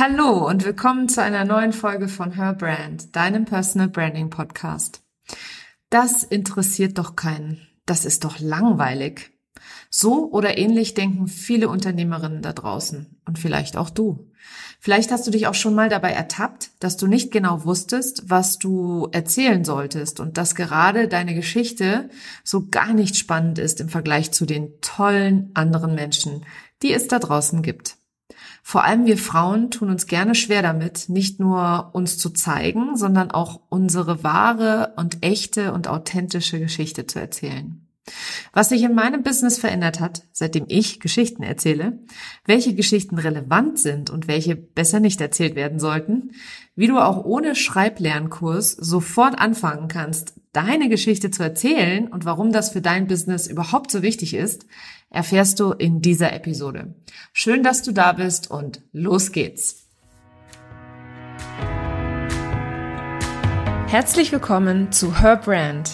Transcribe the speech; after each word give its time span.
Hallo 0.00 0.46
und 0.46 0.64
willkommen 0.64 1.08
zu 1.08 1.20
einer 1.20 1.44
neuen 1.44 1.72
Folge 1.72 2.06
von 2.06 2.30
Her 2.30 2.52
Brand, 2.52 3.16
deinem 3.16 3.46
Personal 3.46 3.88
Branding 3.88 4.30
Podcast. 4.30 5.02
Das 5.90 6.22
interessiert 6.22 6.98
doch 6.98 7.16
keinen. 7.16 7.66
Das 7.84 8.04
ist 8.04 8.22
doch 8.22 8.38
langweilig. 8.38 9.32
So 9.90 10.30
oder 10.30 10.56
ähnlich 10.56 10.94
denken 10.94 11.26
viele 11.26 11.68
Unternehmerinnen 11.68 12.42
da 12.42 12.52
draußen 12.52 13.20
und 13.26 13.40
vielleicht 13.40 13.76
auch 13.76 13.90
du. 13.90 14.30
Vielleicht 14.78 15.10
hast 15.10 15.26
du 15.26 15.32
dich 15.32 15.48
auch 15.48 15.54
schon 15.54 15.74
mal 15.74 15.88
dabei 15.88 16.12
ertappt, 16.12 16.70
dass 16.78 16.96
du 16.96 17.08
nicht 17.08 17.32
genau 17.32 17.64
wusstest, 17.64 18.30
was 18.30 18.60
du 18.60 19.08
erzählen 19.10 19.64
solltest 19.64 20.20
und 20.20 20.38
dass 20.38 20.54
gerade 20.54 21.08
deine 21.08 21.34
Geschichte 21.34 22.08
so 22.44 22.68
gar 22.70 22.94
nicht 22.94 23.16
spannend 23.16 23.58
ist 23.58 23.80
im 23.80 23.88
Vergleich 23.88 24.30
zu 24.30 24.46
den 24.46 24.80
tollen 24.80 25.50
anderen 25.54 25.96
Menschen, 25.96 26.46
die 26.82 26.92
es 26.92 27.08
da 27.08 27.18
draußen 27.18 27.62
gibt. 27.62 27.97
Vor 28.62 28.84
allem 28.84 29.06
wir 29.06 29.18
Frauen 29.18 29.70
tun 29.70 29.90
uns 29.90 30.06
gerne 30.06 30.34
schwer 30.34 30.62
damit, 30.62 31.08
nicht 31.08 31.40
nur 31.40 31.90
uns 31.92 32.18
zu 32.18 32.30
zeigen, 32.30 32.96
sondern 32.96 33.30
auch 33.30 33.60
unsere 33.68 34.22
wahre 34.22 34.92
und 34.96 35.24
echte 35.24 35.72
und 35.72 35.88
authentische 35.88 36.58
Geschichte 36.58 37.06
zu 37.06 37.18
erzählen. 37.18 37.88
Was 38.52 38.70
sich 38.70 38.82
in 38.82 38.94
meinem 38.94 39.22
Business 39.22 39.58
verändert 39.58 40.00
hat, 40.00 40.22
seitdem 40.32 40.64
ich 40.68 41.00
Geschichten 41.00 41.42
erzähle, 41.42 41.98
welche 42.44 42.74
Geschichten 42.74 43.18
relevant 43.18 43.78
sind 43.78 44.10
und 44.10 44.28
welche 44.28 44.56
besser 44.56 45.00
nicht 45.00 45.20
erzählt 45.20 45.54
werden 45.54 45.78
sollten, 45.78 46.32
wie 46.74 46.86
du 46.86 46.98
auch 46.98 47.24
ohne 47.24 47.54
Schreiblernkurs 47.54 48.72
sofort 48.72 49.38
anfangen 49.38 49.88
kannst, 49.88 50.34
deine 50.52 50.88
Geschichte 50.88 51.30
zu 51.30 51.42
erzählen 51.42 52.08
und 52.08 52.24
warum 52.24 52.52
das 52.52 52.70
für 52.70 52.80
dein 52.80 53.06
Business 53.06 53.46
überhaupt 53.46 53.90
so 53.90 54.02
wichtig 54.02 54.34
ist, 54.34 54.66
erfährst 55.10 55.60
du 55.60 55.72
in 55.72 56.00
dieser 56.00 56.32
Episode. 56.32 56.94
Schön, 57.32 57.62
dass 57.62 57.82
du 57.82 57.92
da 57.92 58.12
bist 58.12 58.50
und 58.50 58.82
los 58.92 59.32
geht's. 59.32 59.86
Herzlich 63.86 64.32
willkommen 64.32 64.92
zu 64.92 65.20
Her 65.20 65.36
Brand, 65.36 65.92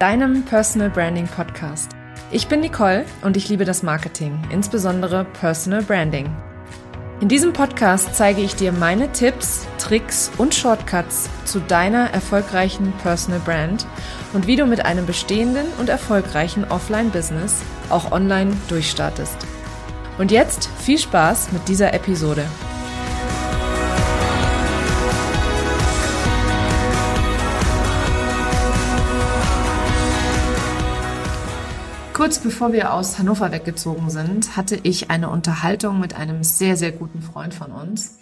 deinem 0.00 0.42
Personal 0.44 0.90
Branding 0.90 1.28
Podcast. 1.28 1.92
Ich 2.32 2.48
bin 2.48 2.60
Nicole 2.60 3.04
und 3.22 3.36
ich 3.36 3.48
liebe 3.48 3.64
das 3.64 3.82
Marketing, 3.82 4.36
insbesondere 4.50 5.24
Personal 5.24 5.82
Branding. 5.82 6.28
In 7.20 7.28
diesem 7.28 7.52
Podcast 7.52 8.14
zeige 8.14 8.42
ich 8.42 8.54
dir 8.54 8.70
meine 8.70 9.10
Tipps, 9.12 9.66
Tricks 9.78 10.30
und 10.36 10.54
Shortcuts 10.54 11.28
zu 11.44 11.58
deiner 11.60 12.10
erfolgreichen 12.10 12.92
Personal 13.02 13.40
Brand 13.40 13.86
und 14.32 14.46
wie 14.46 14.56
du 14.56 14.66
mit 14.66 14.84
einem 14.84 15.06
bestehenden 15.06 15.66
und 15.78 15.88
erfolgreichen 15.88 16.64
Offline-Business 16.64 17.62
auch 17.88 18.12
online 18.12 18.56
durchstartest. 18.68 19.36
Und 20.18 20.30
jetzt 20.30 20.68
viel 20.80 20.98
Spaß 20.98 21.52
mit 21.52 21.68
dieser 21.68 21.94
Episode. 21.94 22.44
Kurz 32.18 32.40
bevor 32.40 32.72
wir 32.72 32.92
aus 32.94 33.16
Hannover 33.20 33.52
weggezogen 33.52 34.10
sind, 34.10 34.56
hatte 34.56 34.76
ich 34.82 35.08
eine 35.08 35.30
Unterhaltung 35.30 36.00
mit 36.00 36.16
einem 36.16 36.42
sehr, 36.42 36.76
sehr 36.76 36.90
guten 36.90 37.22
Freund 37.22 37.54
von 37.54 37.70
uns. 37.70 38.18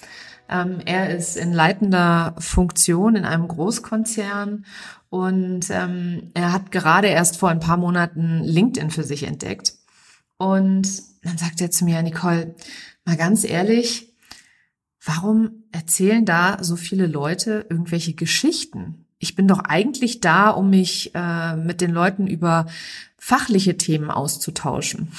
Ähm, 0.48 0.80
er 0.84 1.14
ist 1.16 1.36
in 1.36 1.52
leitender 1.52 2.34
Funktion 2.38 3.16
in 3.16 3.24
einem 3.24 3.48
Großkonzern 3.48 4.64
und 5.08 5.70
ähm, 5.70 6.30
er 6.34 6.52
hat 6.52 6.70
gerade 6.72 7.08
erst 7.08 7.38
vor 7.38 7.48
ein 7.48 7.60
paar 7.60 7.76
Monaten 7.76 8.42
LinkedIn 8.42 8.90
für 8.90 9.04
sich 9.04 9.24
entdeckt. 9.24 9.74
Und 10.38 11.02
dann 11.22 11.38
sagt 11.38 11.60
er 11.60 11.70
zu 11.70 11.84
mir, 11.84 12.02
Nicole, 12.02 12.54
mal 13.04 13.16
ganz 13.16 13.44
ehrlich, 13.44 14.12
warum 15.04 15.64
erzählen 15.72 16.24
da 16.24 16.58
so 16.62 16.76
viele 16.76 17.06
Leute 17.06 17.66
irgendwelche 17.68 18.14
Geschichten? 18.14 19.06
ich 19.18 19.34
bin 19.34 19.48
doch 19.48 19.60
eigentlich 19.60 20.20
da, 20.20 20.50
um 20.50 20.70
mich 20.70 21.12
äh, 21.14 21.56
mit 21.56 21.80
den 21.80 21.90
Leuten 21.90 22.26
über 22.26 22.66
fachliche 23.18 23.76
Themen 23.76 24.10
auszutauschen. 24.10 25.12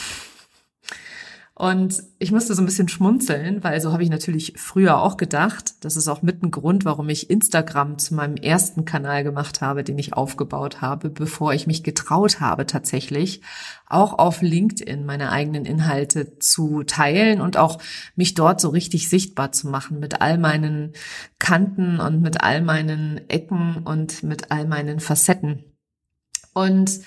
Und 1.59 2.03
ich 2.19 2.31
musste 2.31 2.53
so 2.53 2.61
ein 2.61 2.67
bisschen 2.67 2.87
schmunzeln, 2.87 3.63
weil 3.63 3.81
so 3.81 3.91
habe 3.91 4.03
ich 4.03 4.11
natürlich 4.11 4.53
früher 4.57 5.01
auch 5.01 5.17
gedacht. 5.17 5.83
Das 5.83 5.95
ist 5.97 6.07
auch 6.07 6.21
mit 6.21 6.43
ein 6.43 6.51
Grund, 6.51 6.85
warum 6.85 7.09
ich 7.09 7.31
Instagram 7.31 7.97
zu 7.97 8.13
meinem 8.13 8.35
ersten 8.35 8.85
Kanal 8.85 9.23
gemacht 9.23 9.59
habe, 9.59 9.83
den 9.83 9.97
ich 9.97 10.13
aufgebaut 10.13 10.81
habe, 10.81 11.09
bevor 11.09 11.55
ich 11.55 11.65
mich 11.65 11.81
getraut 11.81 12.41
habe, 12.41 12.67
tatsächlich 12.67 13.41
auch 13.87 14.19
auf 14.19 14.43
LinkedIn 14.43 15.03
meine 15.03 15.31
eigenen 15.31 15.65
Inhalte 15.65 16.37
zu 16.37 16.83
teilen 16.83 17.41
und 17.41 17.57
auch 17.57 17.81
mich 18.15 18.35
dort 18.35 18.61
so 18.61 18.69
richtig 18.69 19.09
sichtbar 19.09 19.51
zu 19.51 19.67
machen 19.67 19.99
mit 19.99 20.21
all 20.21 20.37
meinen 20.37 20.93
Kanten 21.39 21.99
und 21.99 22.21
mit 22.21 22.43
all 22.43 22.61
meinen 22.61 23.27
Ecken 23.29 23.81
und 23.83 24.21
mit 24.21 24.51
all 24.51 24.67
meinen 24.67 24.99
Facetten. 24.99 25.63
Und 26.53 26.99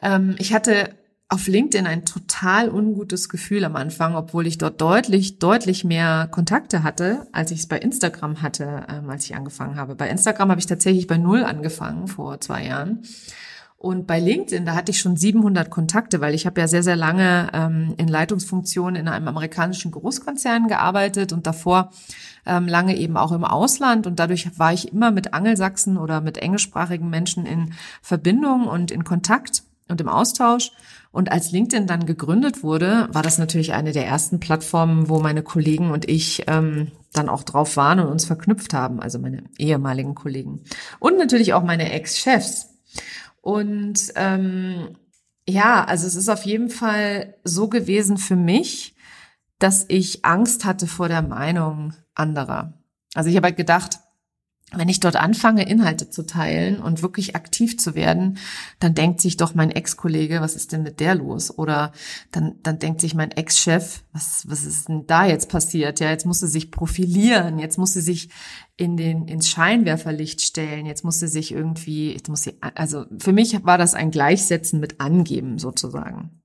ähm, 0.00 0.36
ich 0.38 0.54
hatte 0.54 0.88
auf 1.30 1.46
LinkedIn 1.46 1.86
ein 1.86 2.04
total 2.04 2.68
ungutes 2.68 3.28
Gefühl 3.28 3.64
am 3.64 3.76
Anfang, 3.76 4.16
obwohl 4.16 4.48
ich 4.48 4.58
dort 4.58 4.80
deutlich, 4.80 5.38
deutlich 5.38 5.84
mehr 5.84 6.28
Kontakte 6.28 6.82
hatte, 6.82 7.28
als 7.30 7.52
ich 7.52 7.60
es 7.60 7.68
bei 7.68 7.78
Instagram 7.78 8.42
hatte, 8.42 8.84
ähm, 8.88 9.08
als 9.08 9.24
ich 9.26 9.36
angefangen 9.36 9.76
habe. 9.76 9.94
Bei 9.94 10.10
Instagram 10.10 10.50
habe 10.50 10.60
ich 10.60 10.66
tatsächlich 10.66 11.06
bei 11.06 11.18
Null 11.18 11.44
angefangen 11.44 12.08
vor 12.08 12.40
zwei 12.40 12.66
Jahren. 12.66 13.04
Und 13.76 14.08
bei 14.08 14.18
LinkedIn, 14.18 14.66
da 14.66 14.74
hatte 14.74 14.90
ich 14.90 14.98
schon 14.98 15.16
700 15.16 15.70
Kontakte, 15.70 16.20
weil 16.20 16.34
ich 16.34 16.46
habe 16.46 16.60
ja 16.60 16.68
sehr, 16.68 16.82
sehr 16.82 16.96
lange 16.96 17.48
ähm, 17.54 17.94
in 17.96 18.08
Leitungsfunktionen 18.08 18.96
in 18.96 19.08
einem 19.08 19.28
amerikanischen 19.28 19.92
Großkonzern 19.92 20.66
gearbeitet 20.66 21.32
und 21.32 21.46
davor 21.46 21.90
ähm, 22.44 22.66
lange 22.66 22.96
eben 22.96 23.16
auch 23.16 23.30
im 23.30 23.44
Ausland. 23.44 24.08
Und 24.08 24.18
dadurch 24.18 24.58
war 24.58 24.72
ich 24.72 24.92
immer 24.92 25.12
mit 25.12 25.32
Angelsachsen 25.32 25.96
oder 25.96 26.20
mit 26.20 26.38
englischsprachigen 26.38 27.08
Menschen 27.08 27.46
in 27.46 27.72
Verbindung 28.02 28.66
und 28.66 28.90
in 28.90 29.04
Kontakt 29.04 29.62
und 29.90 30.00
im 30.00 30.08
Austausch. 30.08 30.72
Und 31.12 31.32
als 31.32 31.50
LinkedIn 31.50 31.86
dann 31.86 32.06
gegründet 32.06 32.62
wurde, 32.62 33.08
war 33.12 33.22
das 33.22 33.38
natürlich 33.38 33.72
eine 33.72 33.92
der 33.92 34.06
ersten 34.06 34.38
Plattformen, 34.38 35.08
wo 35.08 35.18
meine 35.18 35.42
Kollegen 35.42 35.90
und 35.90 36.08
ich 36.08 36.44
ähm, 36.46 36.92
dann 37.12 37.28
auch 37.28 37.42
drauf 37.42 37.76
waren 37.76 37.98
und 37.98 38.08
uns 38.08 38.24
verknüpft 38.24 38.72
haben, 38.74 39.00
also 39.00 39.18
meine 39.18 39.42
ehemaligen 39.58 40.14
Kollegen. 40.14 40.62
Und 41.00 41.18
natürlich 41.18 41.52
auch 41.52 41.64
meine 41.64 41.90
Ex-Chefs. 41.92 42.68
Und 43.40 44.12
ähm, 44.14 44.96
ja, 45.48 45.84
also 45.84 46.06
es 46.06 46.14
ist 46.14 46.28
auf 46.28 46.44
jeden 46.44 46.70
Fall 46.70 47.34
so 47.42 47.68
gewesen 47.68 48.16
für 48.16 48.36
mich, 48.36 48.94
dass 49.58 49.84
ich 49.88 50.24
Angst 50.24 50.64
hatte 50.64 50.86
vor 50.86 51.08
der 51.08 51.22
Meinung 51.22 51.92
anderer. 52.14 52.74
Also 53.14 53.30
ich 53.30 53.36
habe 53.36 53.48
halt 53.48 53.56
gedacht, 53.56 53.98
wenn 54.72 54.88
ich 54.88 55.00
dort 55.00 55.16
anfange, 55.16 55.68
Inhalte 55.68 56.10
zu 56.10 56.24
teilen 56.24 56.80
und 56.80 57.02
wirklich 57.02 57.34
aktiv 57.34 57.78
zu 57.78 57.94
werden, 57.94 58.38
dann 58.78 58.94
denkt 58.94 59.20
sich 59.20 59.36
doch 59.36 59.54
mein 59.54 59.70
Ex-Kollege, 59.70 60.40
was 60.40 60.54
ist 60.54 60.72
denn 60.72 60.82
mit 60.82 61.00
der 61.00 61.16
los? 61.16 61.56
Oder 61.56 61.92
dann, 62.30 62.54
dann 62.62 62.78
denkt 62.78 63.00
sich 63.00 63.14
mein 63.14 63.32
Ex-Chef, 63.32 64.02
was, 64.12 64.48
was 64.48 64.64
ist 64.64 64.88
denn 64.88 65.06
da 65.06 65.26
jetzt 65.26 65.48
passiert? 65.48 65.98
Ja, 65.98 66.10
jetzt 66.10 66.24
muss 66.24 66.40
sie 66.40 66.48
sich 66.48 66.70
profilieren, 66.70 67.58
jetzt 67.58 67.78
muss 67.78 67.94
sie 67.94 68.00
sich 68.00 68.30
in 68.76 68.96
den, 68.96 69.26
ins 69.26 69.48
Scheinwerferlicht 69.48 70.40
stellen, 70.40 70.86
jetzt 70.86 71.04
muss 71.04 71.18
sie 71.18 71.28
sich 71.28 71.52
irgendwie, 71.52 72.12
jetzt 72.12 72.28
muss 72.28 72.42
sie, 72.42 72.56
also 72.60 73.06
für 73.18 73.32
mich 73.32 73.64
war 73.64 73.76
das 73.76 73.94
ein 73.94 74.12
Gleichsetzen 74.12 74.78
mit 74.78 75.00
Angeben 75.00 75.58
sozusagen. 75.58 76.42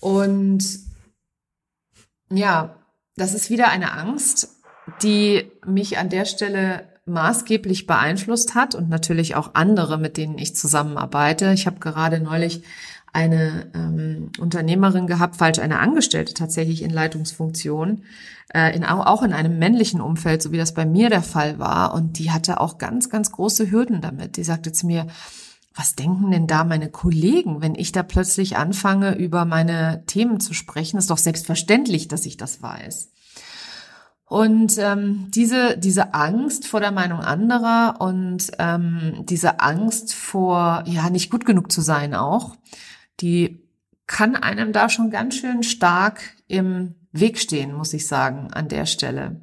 Und 0.00 0.64
ja, 2.30 2.76
das 3.16 3.34
ist 3.34 3.50
wieder 3.50 3.68
eine 3.68 3.92
Angst, 3.92 4.48
die 5.02 5.50
mich 5.66 5.98
an 5.98 6.10
der 6.10 6.24
Stelle 6.24 6.93
maßgeblich 7.06 7.86
beeinflusst 7.86 8.54
hat 8.54 8.74
und 8.74 8.88
natürlich 8.88 9.36
auch 9.36 9.50
andere, 9.54 9.98
mit 9.98 10.16
denen 10.16 10.38
ich 10.38 10.56
zusammenarbeite. 10.56 11.52
Ich 11.52 11.66
habe 11.66 11.78
gerade 11.78 12.20
neulich 12.20 12.62
eine 13.12 13.70
ähm, 13.74 14.30
Unternehmerin 14.40 15.06
gehabt, 15.06 15.36
falsch 15.36 15.60
eine 15.60 15.78
Angestellte 15.78 16.34
tatsächlich 16.34 16.82
in 16.82 16.90
Leitungsfunktion, 16.90 18.02
äh, 18.52 18.74
in, 18.74 18.84
auch 18.84 19.22
in 19.22 19.32
einem 19.32 19.58
männlichen 19.58 20.00
Umfeld, 20.00 20.42
so 20.42 20.50
wie 20.50 20.58
das 20.58 20.74
bei 20.74 20.84
mir 20.84 21.10
der 21.10 21.22
Fall 21.22 21.58
war. 21.58 21.94
Und 21.94 22.18
die 22.18 22.32
hatte 22.32 22.60
auch 22.60 22.78
ganz, 22.78 23.10
ganz 23.10 23.30
große 23.30 23.70
Hürden 23.70 24.00
damit. 24.00 24.36
Die 24.36 24.44
sagte 24.44 24.72
zu 24.72 24.86
mir, 24.86 25.06
was 25.76 25.94
denken 25.94 26.30
denn 26.30 26.46
da 26.46 26.64
meine 26.64 26.88
Kollegen, 26.88 27.60
wenn 27.60 27.74
ich 27.74 27.92
da 27.92 28.02
plötzlich 28.02 28.56
anfange, 28.56 29.14
über 29.16 29.44
meine 29.44 30.04
Themen 30.06 30.40
zu 30.40 30.52
sprechen? 30.52 30.98
Ist 30.98 31.10
doch 31.10 31.18
selbstverständlich, 31.18 32.08
dass 32.08 32.26
ich 32.26 32.36
das 32.36 32.62
weiß. 32.62 33.10
Und 34.34 34.78
ähm, 34.78 35.30
diese, 35.30 35.78
diese 35.78 36.12
Angst 36.12 36.66
vor 36.66 36.80
der 36.80 36.90
Meinung 36.90 37.20
anderer 37.20 38.00
und 38.00 38.50
ähm, 38.58 39.24
diese 39.26 39.60
Angst 39.60 40.12
vor, 40.12 40.82
ja, 40.86 41.08
nicht 41.08 41.30
gut 41.30 41.46
genug 41.46 41.70
zu 41.70 41.82
sein 41.82 42.16
auch, 42.16 42.56
die 43.20 43.62
kann 44.08 44.34
einem 44.34 44.72
da 44.72 44.88
schon 44.88 45.10
ganz 45.10 45.36
schön 45.36 45.62
stark 45.62 46.34
im 46.48 46.96
Weg 47.12 47.38
stehen, 47.38 47.74
muss 47.74 47.94
ich 47.94 48.08
sagen, 48.08 48.48
an 48.52 48.66
der 48.66 48.86
Stelle. 48.86 49.40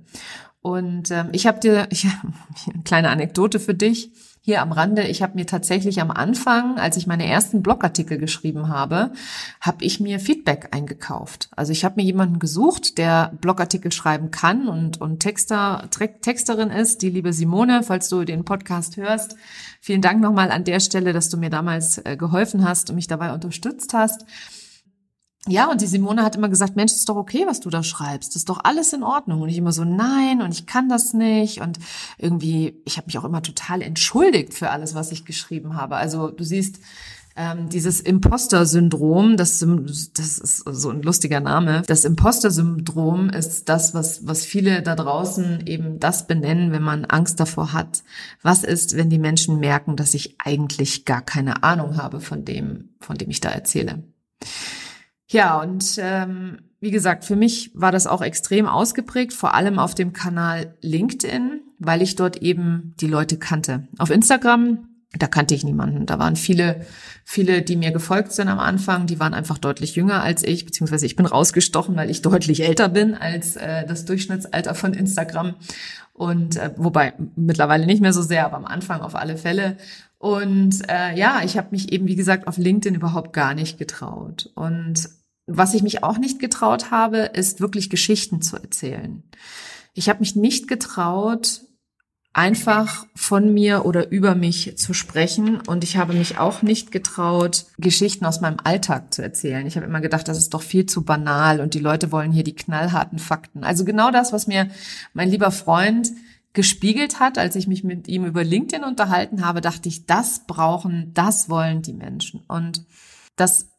Und 0.60 1.10
ähm, 1.10 1.30
ich 1.32 1.48
habe 1.48 1.62
dir 1.62 1.88
ich, 1.90 2.06
eine 2.06 2.84
kleine 2.84 3.12
Anekdote 3.12 3.62
für 3.62 3.74
dich. 3.74 4.12
Hier 4.44 4.64
am 4.64 4.72
Rande, 4.72 5.04
ich 5.04 5.22
habe 5.22 5.36
mir 5.36 5.46
tatsächlich 5.46 6.02
am 6.02 6.10
Anfang, 6.10 6.80
als 6.80 6.98
ich 6.98 7.06
meine 7.06 7.28
ersten 7.28 7.62
Blogartikel 7.62 8.18
geschrieben 8.18 8.70
habe, 8.70 9.12
habe 9.60 9.86
ich 9.86 10.00
mir 10.00 10.20
Feedback 10.20 10.70
eingekauft. 10.72 11.48
Also 11.56 11.72
ich 11.72 11.86
habe 11.86 12.02
mir 12.02 12.04
jemanden 12.08 12.40
gesucht, 12.40 12.98
der 12.98 13.34
Blogartikel 13.40 13.92
schreiben 13.92 14.32
kann 14.32 14.68
und, 14.68 15.00
und 15.00 15.20
Texter, 15.20 15.88
Texterin 15.92 16.72
ist, 16.72 17.04
die 17.04 17.12
liebe 17.12 17.34
Simone, 17.34 17.84
falls 17.84 18.10
du 18.10 18.24
den 18.24 18.44
Podcast 18.44 18.98
hörst. 18.98 19.36
Vielen 19.80 20.02
Dank 20.02 20.22
nochmal 20.22 20.50
an 20.50 20.64
der 20.64 20.80
Stelle, 20.80 21.14
dass 21.14 21.30
du 21.30 21.38
mir 21.38 21.52
damals 21.52 22.00
äh, 22.00 22.18
geholfen 22.18 22.68
hast 22.68 22.90
und 22.90 22.96
mich 22.96 23.08
dabei 23.08 23.34
unterstützt 23.34 23.94
hast. 23.94 24.26
Ja, 25.48 25.72
und 25.72 25.82
die 25.82 25.88
Simone 25.88 26.22
hat 26.24 26.36
immer 26.36 26.50
gesagt, 26.50 26.76
Mensch, 26.76 26.92
ist 26.94 27.10
doch 27.10 27.16
okay, 27.16 27.46
was 27.48 27.60
du 27.60 27.72
da 27.72 27.82
schreibst. 27.82 28.36
Ist 28.36 28.50
doch 28.50 28.60
alles 28.64 28.94
in 28.94 29.02
Ordnung. 29.02 29.42
Und 29.42 29.50
ich 29.50 29.58
immer 29.58 29.72
so, 29.72 29.84
nein, 29.84 30.42
und 30.42 30.52
ich 30.54 30.68
kann 30.68 30.88
das 30.88 31.14
nicht. 31.14 31.62
Und 31.62 31.80
irgendwie, 32.20 32.80
ich 32.86 32.98
habe 32.98 33.08
mich 33.08 33.18
auch 33.18 33.26
immer 33.26 33.42
total 33.42 33.82
entschuldigt 33.82 34.54
für 34.54 34.70
alles, 34.70 34.94
was 34.94 35.12
ich 35.12 35.26
geschrieben 35.26 35.76
habe. 35.76 35.96
Also 35.96 36.30
du 36.30 36.44
siehst, 36.44 36.80
ähm, 37.36 37.70
dieses 37.70 38.02
Imposter-Syndrom, 38.02 39.36
das, 39.36 39.66
das 40.14 40.38
ist 40.38 40.58
so 40.58 40.90
ein 40.92 41.02
lustiger 41.02 41.40
Name. 41.40 41.82
Das 41.88 42.04
Imposter-Syndrom 42.06 43.30
ist 43.30 43.68
das, 43.68 43.96
was, 43.96 44.28
was 44.28 44.46
viele 44.46 44.84
da 44.84 44.96
draußen 44.96 45.66
eben 45.66 46.00
das 46.00 46.28
benennen, 46.28 46.72
wenn 46.72 46.84
man 46.84 47.06
Angst 47.06 47.40
davor 47.40 47.74
hat. 47.74 48.04
Was 48.44 48.64
ist, 48.64 48.96
wenn 48.96 49.10
die 49.10 49.18
Menschen 49.18 49.60
merken, 49.60 49.96
dass 49.96 50.14
ich 50.14 50.36
eigentlich 50.40 51.06
gar 51.06 51.22
keine 51.22 51.64
Ahnung 51.64 51.98
habe 51.98 52.20
von 52.20 52.46
dem, 52.46 52.90
von 53.00 53.18
dem 53.18 53.32
ich 53.32 53.40
da 53.40 53.50
erzähle? 53.50 54.04
Ja, 55.32 55.62
und 55.62 55.96
ähm, 55.98 56.58
wie 56.82 56.92
gesagt, 56.92 57.24
für 57.24 57.38
mich 57.38 57.72
war 57.74 57.94
das 57.94 58.06
auch 58.06 58.22
extrem 58.22 58.66
ausgeprägt, 58.66 59.32
vor 59.32 59.54
allem 59.54 59.80
auf 59.80 59.96
dem 59.96 60.12
Kanal 60.12 60.76
LinkedIn, 60.82 61.62
weil 61.80 62.02
ich 62.02 62.18
dort 62.18 62.38
eben 62.38 62.94
die 63.00 63.08
Leute 63.08 63.38
kannte. 63.38 63.88
Auf 63.98 64.10
Instagram, 64.10 64.90
da 65.18 65.28
kannte 65.28 65.56
ich 65.56 65.64
niemanden. 65.64 66.06
Da 66.06 66.20
waren 66.20 66.36
viele, 66.36 66.86
viele, 67.24 67.62
die 67.62 67.78
mir 67.78 67.92
gefolgt 67.92 68.34
sind 68.34 68.50
am 68.50 68.60
Anfang, 68.60 69.08
die 69.08 69.22
waren 69.22 69.34
einfach 69.34 69.58
deutlich 69.58 69.96
jünger 69.96 70.22
als 70.22 70.44
ich, 70.44 70.66
beziehungsweise 70.66 71.06
ich 71.06 71.16
bin 71.16 71.26
rausgestochen, 71.26 71.96
weil 71.96 72.10
ich 72.10 72.22
deutlich 72.24 72.64
älter 72.64 72.90
bin 72.90 73.14
als 73.14 73.56
äh, 73.56 73.86
das 73.86 74.04
Durchschnittsalter 74.04 74.76
von 74.76 74.94
Instagram. 74.94 75.56
Und 76.12 76.58
äh, 76.58 76.72
wobei 76.76 77.14
mittlerweile 77.38 77.86
nicht 77.86 78.02
mehr 78.02 78.14
so 78.14 78.22
sehr, 78.22 78.46
aber 78.46 78.58
am 78.58 78.66
Anfang 78.66 79.00
auf 79.00 79.16
alle 79.16 79.38
Fälle. 79.38 79.78
Und 80.18 80.82
äh, 80.90 81.18
ja, 81.18 81.42
ich 81.46 81.58
habe 81.58 81.70
mich 81.72 81.94
eben, 81.94 82.08
wie 82.08 82.18
gesagt, 82.18 82.48
auf 82.48 82.58
LinkedIn 82.58 82.96
überhaupt 82.96 83.32
gar 83.32 83.54
nicht 83.54 83.78
getraut. 83.78 84.52
Und 84.56 85.10
was 85.58 85.74
ich 85.74 85.84
mich 85.84 86.04
auch 86.04 86.18
nicht 86.18 86.40
getraut 86.40 86.92
habe, 86.92 87.18
ist 87.18 87.62
wirklich 87.62 87.90
Geschichten 87.90 88.42
zu 88.42 88.58
erzählen. 88.58 89.24
Ich 89.94 90.10
habe 90.10 90.20
mich 90.20 90.36
nicht 90.36 90.68
getraut, 90.68 91.62
einfach 92.34 93.06
von 93.14 93.54
mir 93.54 93.86
oder 93.86 94.10
über 94.10 94.36
mich 94.36 94.78
zu 94.78 94.94
sprechen 94.94 95.60
und 95.68 95.84
ich 95.84 95.98
habe 95.98 96.14
mich 96.14 96.38
auch 96.38 96.62
nicht 96.62 96.92
getraut, 96.92 97.66
Geschichten 97.78 98.26
aus 98.26 98.40
meinem 98.40 98.58
Alltag 98.64 99.14
zu 99.14 99.22
erzählen. 99.22 99.68
Ich 99.68 99.76
habe 99.76 99.86
immer 99.86 100.00
gedacht, 100.00 100.28
das 100.28 100.38
ist 100.38 100.54
doch 100.54 100.62
viel 100.62 100.86
zu 100.86 101.04
banal 101.04 101.60
und 101.60 101.74
die 101.74 101.80
Leute 101.80 102.12
wollen 102.12 102.32
hier 102.32 102.46
die 102.46 102.56
knallharten 102.56 103.20
Fakten. 103.20 103.66
Also 103.66 103.84
genau 103.84 104.12
das, 104.12 104.32
was 104.32 104.48
mir 104.48 104.70
mein 105.14 105.30
lieber 105.30 105.52
Freund 105.52 106.10
gespiegelt 106.54 107.20
hat, 107.20 107.38
als 107.38 107.56
ich 107.56 107.68
mich 107.68 107.84
mit 107.84 108.08
ihm 108.08 108.26
über 108.26 108.44
LinkedIn 108.44 108.86
unterhalten 108.86 109.46
habe, 109.46 109.60
dachte 109.60 109.90
ich, 109.90 110.06
das 110.06 110.46
brauchen, 110.48 111.14
das 111.14 111.50
wollen 111.50 111.82
die 111.82 111.94
Menschen. 111.94 112.44
Und 112.48 112.86
das 113.36 113.71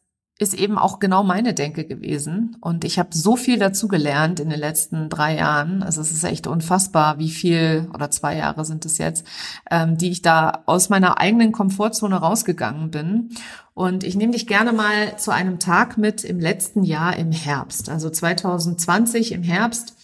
ist 0.43 0.53
eben 0.53 0.77
auch 0.77 0.99
genau 0.99 1.23
meine 1.23 1.53
Denke 1.53 1.85
gewesen. 1.85 2.57
Und 2.61 2.83
ich 2.83 2.99
habe 2.99 3.09
so 3.13 3.35
viel 3.35 3.57
dazu 3.57 3.87
gelernt 3.87 4.39
in 4.39 4.49
den 4.49 4.59
letzten 4.59 5.09
drei 5.09 5.35
Jahren. 5.37 5.81
Also 5.81 6.01
es 6.01 6.11
ist 6.11 6.23
echt 6.23 6.45
unfassbar, 6.45 7.17
wie 7.17 7.29
viel, 7.29 7.89
oder 7.93 8.11
zwei 8.11 8.37
Jahre 8.37 8.65
sind 8.65 8.85
es 8.85 8.97
jetzt, 8.99 9.25
ähm, 9.71 9.97
die 9.97 10.11
ich 10.11 10.21
da 10.21 10.63
aus 10.65 10.89
meiner 10.89 11.17
eigenen 11.17 11.51
Komfortzone 11.51 12.15
rausgegangen 12.15 12.91
bin. 12.91 13.29
Und 13.73 14.03
ich 14.03 14.15
nehme 14.15 14.33
dich 14.33 14.45
gerne 14.45 14.73
mal 14.73 15.17
zu 15.17 15.31
einem 15.31 15.57
Tag 15.57 15.97
mit 15.97 16.23
im 16.23 16.39
letzten 16.39 16.83
Jahr 16.83 17.15
im 17.15 17.31
Herbst, 17.31 17.89
also 17.89 18.09
2020 18.09 19.31
im 19.31 19.41
Herbst. 19.41 19.95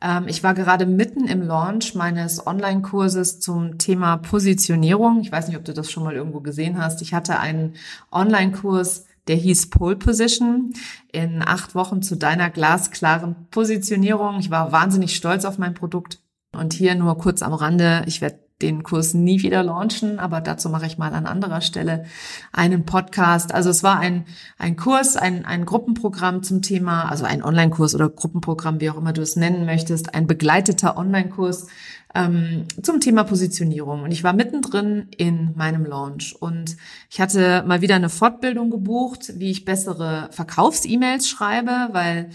Ähm, 0.00 0.24
ich 0.28 0.42
war 0.42 0.54
gerade 0.54 0.86
mitten 0.86 1.26
im 1.26 1.42
Launch 1.42 1.94
meines 1.94 2.46
Online-Kurses 2.46 3.40
zum 3.40 3.78
Thema 3.78 4.16
Positionierung. 4.16 5.20
Ich 5.20 5.32
weiß 5.32 5.48
nicht, 5.48 5.56
ob 5.56 5.64
du 5.64 5.74
das 5.74 5.90
schon 5.90 6.04
mal 6.04 6.14
irgendwo 6.14 6.40
gesehen 6.40 6.78
hast. 6.78 7.02
Ich 7.02 7.12
hatte 7.12 7.38
einen 7.38 7.74
Online-Kurs 8.12 9.06
der 9.28 9.36
hieß 9.36 9.70
Pole 9.70 9.96
Position 9.96 10.72
in 11.12 11.42
acht 11.42 11.74
Wochen 11.74 12.02
zu 12.02 12.16
deiner 12.16 12.50
glasklaren 12.50 13.46
Positionierung. 13.50 14.40
Ich 14.40 14.50
war 14.50 14.72
wahnsinnig 14.72 15.14
stolz 15.16 15.44
auf 15.44 15.58
mein 15.58 15.74
Produkt. 15.74 16.18
Und 16.52 16.72
hier 16.72 16.94
nur 16.94 17.16
kurz 17.18 17.42
am 17.42 17.52
Rande, 17.52 18.02
ich 18.06 18.20
werde 18.20 18.40
den 18.62 18.82
Kurs 18.82 19.14
nie 19.14 19.42
wieder 19.42 19.62
launchen, 19.62 20.18
aber 20.18 20.40
dazu 20.40 20.68
mache 20.68 20.86
ich 20.86 20.98
mal 20.98 21.14
an 21.14 21.26
anderer 21.26 21.60
Stelle 21.60 22.04
einen 22.52 22.84
Podcast. 22.84 23.54
Also 23.54 23.70
es 23.70 23.82
war 23.82 23.98
ein, 23.98 24.24
ein 24.58 24.76
Kurs, 24.76 25.16
ein, 25.16 25.44
ein 25.44 25.64
Gruppenprogramm 25.64 26.42
zum 26.42 26.62
Thema, 26.62 27.10
also 27.10 27.24
ein 27.24 27.42
Online-Kurs 27.42 27.94
oder 27.94 28.08
Gruppenprogramm, 28.08 28.80
wie 28.80 28.90
auch 28.90 28.96
immer 28.96 29.12
du 29.12 29.22
es 29.22 29.36
nennen 29.36 29.64
möchtest, 29.66 30.14
ein 30.14 30.26
begleiteter 30.26 30.96
Online-Kurs 30.96 31.68
ähm, 32.14 32.66
zum 32.82 33.00
Thema 33.00 33.24
Positionierung. 33.24 34.02
Und 34.02 34.10
ich 34.10 34.24
war 34.24 34.32
mittendrin 34.32 35.08
in 35.16 35.52
meinem 35.54 35.84
Launch 35.84 36.34
und 36.38 36.76
ich 37.10 37.20
hatte 37.20 37.64
mal 37.66 37.80
wieder 37.80 37.94
eine 37.94 38.08
Fortbildung 38.08 38.70
gebucht, 38.70 39.32
wie 39.36 39.50
ich 39.50 39.64
bessere 39.64 40.28
Verkaufs-E-Mails 40.32 41.28
schreibe, 41.28 41.88
weil 41.92 42.30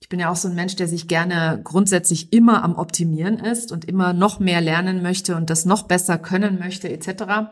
ich 0.00 0.08
bin 0.08 0.20
ja 0.20 0.30
auch 0.30 0.36
so 0.36 0.48
ein 0.48 0.54
Mensch, 0.54 0.76
der 0.76 0.86
sich 0.86 1.08
gerne 1.08 1.60
grundsätzlich 1.64 2.32
immer 2.32 2.62
am 2.62 2.76
Optimieren 2.76 3.38
ist 3.38 3.72
und 3.72 3.84
immer 3.84 4.12
noch 4.12 4.38
mehr 4.38 4.60
lernen 4.60 5.02
möchte 5.02 5.34
und 5.36 5.50
das 5.50 5.64
noch 5.64 5.82
besser 5.82 6.18
können 6.18 6.58
möchte 6.58 6.88
etc. 6.88 7.50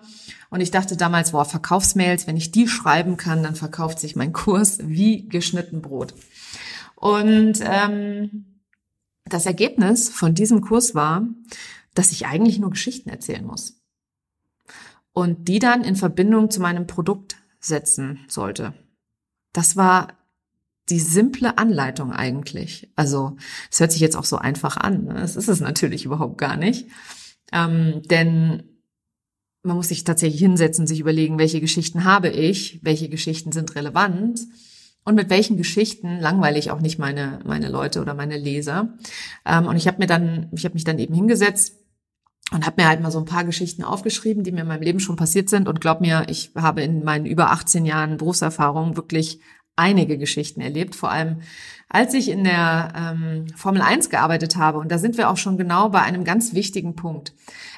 Und 0.50 0.60
ich 0.60 0.70
dachte 0.70 0.96
damals, 0.96 1.32
boah, 1.32 1.44
Verkaufsmails, 1.44 2.26
wenn 2.26 2.36
ich 2.36 2.52
die 2.52 2.68
schreiben 2.68 3.16
kann, 3.16 3.42
dann 3.42 3.56
verkauft 3.56 3.98
sich 3.98 4.14
mein 4.14 4.32
Kurs 4.32 4.78
wie 4.82 5.28
geschnitten 5.28 5.82
Brot. 5.82 6.14
Und 6.94 7.60
ähm, 7.62 8.62
das 9.24 9.44
Ergebnis 9.44 10.08
von 10.08 10.34
diesem 10.34 10.60
Kurs 10.60 10.94
war, 10.94 11.26
dass 11.94 12.12
ich 12.12 12.26
eigentlich 12.26 12.58
nur 12.58 12.70
Geschichten 12.70 13.10
erzählen 13.10 13.44
muss. 13.44 13.80
Und 15.12 15.48
die 15.48 15.58
dann 15.58 15.82
in 15.82 15.96
Verbindung 15.96 16.50
zu 16.50 16.60
meinem 16.60 16.86
Produkt 16.86 17.36
setzen 17.58 18.20
sollte. 18.28 18.74
Das 19.52 19.76
war 19.76 20.08
die 20.88 21.00
simple 21.00 21.58
Anleitung 21.58 22.12
eigentlich. 22.12 22.90
Also 22.96 23.36
es 23.70 23.80
hört 23.80 23.92
sich 23.92 24.00
jetzt 24.00 24.16
auch 24.16 24.24
so 24.24 24.36
einfach 24.36 24.76
an. 24.76 25.04
Ne? 25.04 25.14
Das 25.14 25.36
ist 25.36 25.48
es 25.48 25.60
natürlich 25.60 26.04
überhaupt 26.04 26.38
gar 26.38 26.56
nicht. 26.56 26.86
Ähm, 27.52 28.02
denn 28.10 28.62
man 29.62 29.76
muss 29.76 29.88
sich 29.88 30.04
tatsächlich 30.04 30.40
hinsetzen, 30.40 30.86
sich 30.86 31.00
überlegen, 31.00 31.38
welche 31.38 31.60
Geschichten 31.60 32.04
habe 32.04 32.28
ich, 32.28 32.80
welche 32.82 33.08
Geschichten 33.08 33.52
sind 33.52 33.74
relevant 33.74 34.40
und 35.04 35.14
mit 35.14 35.30
welchen 35.30 35.56
Geschichten 35.56 36.18
langweile 36.18 36.58
ich 36.58 36.70
auch 36.70 36.80
nicht 36.80 36.98
meine, 36.98 37.40
meine 37.44 37.68
Leute 37.68 38.00
oder 38.00 38.14
meine 38.14 38.36
Leser. 38.36 38.94
Ähm, 39.44 39.66
und 39.66 39.76
ich 39.76 39.86
habe 39.86 39.98
mir 39.98 40.06
dann, 40.06 40.48
ich 40.52 40.64
habe 40.64 40.74
mich 40.74 40.84
dann 40.84 40.98
eben 40.98 41.14
hingesetzt 41.14 41.74
und 42.52 42.64
habe 42.64 42.80
mir 42.80 42.88
halt 42.88 43.00
mal 43.00 43.10
so 43.10 43.18
ein 43.18 43.24
paar 43.24 43.44
Geschichten 43.44 43.82
aufgeschrieben, 43.82 44.44
die 44.44 44.52
mir 44.52 44.62
in 44.62 44.68
meinem 44.68 44.82
Leben 44.82 45.00
schon 45.00 45.16
passiert 45.16 45.48
sind. 45.48 45.68
Und 45.68 45.80
glaub 45.80 46.00
mir, 46.00 46.26
ich 46.28 46.52
habe 46.56 46.82
in 46.82 47.02
meinen 47.04 47.26
über 47.26 47.50
18 47.50 47.84
Jahren 47.84 48.16
Berufserfahrung 48.18 48.96
wirklich 48.96 49.40
einige 49.76 50.18
Geschichten 50.18 50.60
erlebt, 50.60 50.94
vor 50.94 51.10
allem 51.10 51.42
als 51.88 52.14
ich 52.14 52.28
in 52.28 52.44
der 52.44 52.92
ähm, 52.96 53.46
Formel 53.54 53.80
1 53.80 54.10
gearbeitet 54.10 54.56
habe. 54.56 54.78
Und 54.78 54.90
da 54.90 54.98
sind 54.98 55.16
wir 55.16 55.30
auch 55.30 55.36
schon 55.36 55.56
genau 55.56 55.90
bei 55.90 56.02
einem 56.02 56.24
ganz 56.24 56.52
wichtigen 56.52 56.96
Punkt. 56.96 57.32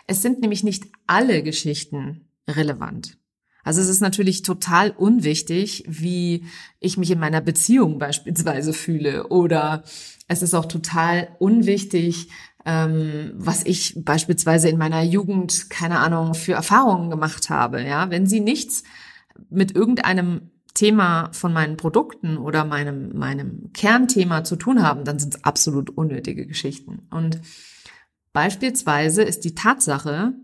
Es 0.06 0.22
sind 0.22 0.40
nämlich 0.40 0.64
nicht 0.64 0.86
alle 1.06 1.42
Geschichten 1.42 2.28
relevant. 2.48 3.18
Also 3.64 3.82
es 3.82 3.88
ist 3.88 4.00
natürlich 4.00 4.42
total 4.42 4.92
unwichtig, 4.92 5.84
wie 5.86 6.46
ich 6.80 6.96
mich 6.96 7.10
in 7.10 7.18
meiner 7.18 7.42
Beziehung 7.42 7.98
beispielsweise 7.98 8.72
fühle. 8.72 9.28
Oder 9.28 9.82
es 10.26 10.40
ist 10.40 10.54
auch 10.54 10.64
total 10.64 11.28
unwichtig, 11.38 12.30
ähm, 12.64 13.32
was 13.34 13.64
ich 13.64 13.94
beispielsweise 13.98 14.70
in 14.70 14.78
meiner 14.78 15.02
Jugend, 15.02 15.68
keine 15.68 15.98
Ahnung, 15.98 16.34
für 16.34 16.54
Erfahrungen 16.54 17.10
gemacht 17.10 17.50
habe. 17.50 17.82
Ja, 17.82 18.10
wenn 18.10 18.26
sie 18.26 18.40
nichts 18.40 18.84
mit 19.50 19.76
irgendeinem 19.76 20.50
Thema 20.78 21.30
von 21.32 21.52
meinen 21.52 21.76
Produkten 21.76 22.38
oder 22.38 22.64
meinem, 22.64 23.18
meinem 23.18 23.72
Kernthema 23.72 24.44
zu 24.44 24.54
tun 24.54 24.80
haben, 24.80 25.02
dann 25.04 25.18
sind 25.18 25.34
es 25.34 25.44
absolut 25.44 25.90
unnötige 25.90 26.46
Geschichten. 26.46 27.08
Und 27.10 27.40
beispielsweise 28.32 29.22
ist 29.22 29.44
die 29.44 29.56
Tatsache, 29.56 30.34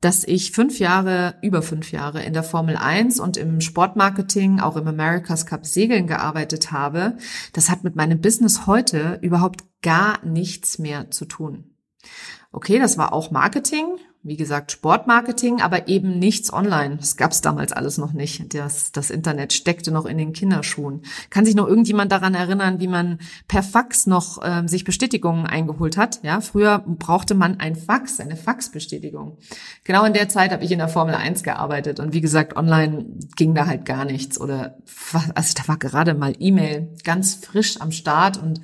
dass 0.00 0.24
ich 0.24 0.50
fünf 0.50 0.80
Jahre, 0.80 1.36
über 1.42 1.62
fünf 1.62 1.92
Jahre 1.92 2.24
in 2.24 2.32
der 2.32 2.42
Formel 2.42 2.76
1 2.76 3.20
und 3.20 3.36
im 3.36 3.60
Sportmarketing, 3.60 4.58
auch 4.58 4.76
im 4.76 4.88
America's 4.88 5.46
Cup 5.46 5.64
Segeln 5.64 6.08
gearbeitet 6.08 6.72
habe, 6.72 7.16
das 7.52 7.70
hat 7.70 7.84
mit 7.84 7.94
meinem 7.94 8.20
Business 8.20 8.66
heute 8.66 9.20
überhaupt 9.22 9.62
gar 9.80 10.26
nichts 10.26 10.80
mehr 10.80 11.12
zu 11.12 11.24
tun. 11.24 11.76
Okay, 12.50 12.80
das 12.80 12.98
war 12.98 13.12
auch 13.12 13.30
Marketing, 13.30 13.86
wie 14.24 14.36
gesagt, 14.36 14.70
Sportmarketing, 14.70 15.60
aber 15.60 15.88
eben 15.88 16.20
nichts 16.20 16.52
online. 16.52 16.96
Das 16.96 17.16
gab 17.16 17.32
es 17.32 17.40
damals 17.40 17.72
alles 17.72 17.98
noch 17.98 18.12
nicht. 18.12 18.54
Das, 18.54 18.92
das 18.92 19.10
Internet 19.10 19.52
steckte 19.52 19.90
noch 19.90 20.06
in 20.06 20.16
den 20.16 20.32
Kinderschuhen. 20.32 21.02
Kann 21.28 21.44
sich 21.44 21.56
noch 21.56 21.66
irgendjemand 21.66 22.12
daran 22.12 22.34
erinnern, 22.34 22.78
wie 22.78 22.86
man 22.86 23.18
per 23.48 23.64
Fax 23.64 24.06
noch 24.06 24.38
ähm, 24.44 24.68
sich 24.68 24.84
Bestätigungen 24.84 25.46
eingeholt 25.46 25.96
hat? 25.96 26.20
Ja, 26.22 26.40
früher 26.40 26.84
brauchte 26.86 27.34
man 27.34 27.58
ein 27.58 27.74
Fax, 27.74 28.20
eine 28.20 28.36
Faxbestätigung. 28.36 29.38
Genau 29.82 30.04
in 30.04 30.12
der 30.12 30.28
Zeit 30.28 30.52
habe 30.52 30.62
ich 30.62 30.70
in 30.70 30.78
der 30.78 30.88
Formel 30.88 31.16
1 31.16 31.42
gearbeitet 31.42 31.98
und 31.98 32.12
wie 32.12 32.20
gesagt, 32.20 32.56
online 32.56 33.06
ging 33.34 33.54
da 33.54 33.66
halt 33.66 33.84
gar 33.84 34.04
nichts 34.04 34.40
oder 34.40 34.78
also 35.34 35.54
da 35.56 35.66
war 35.66 35.78
gerade 35.78 36.14
mal 36.14 36.34
E-Mail 36.38 36.94
ganz 37.02 37.34
frisch 37.34 37.80
am 37.80 37.90
Start 37.90 38.40
und 38.40 38.60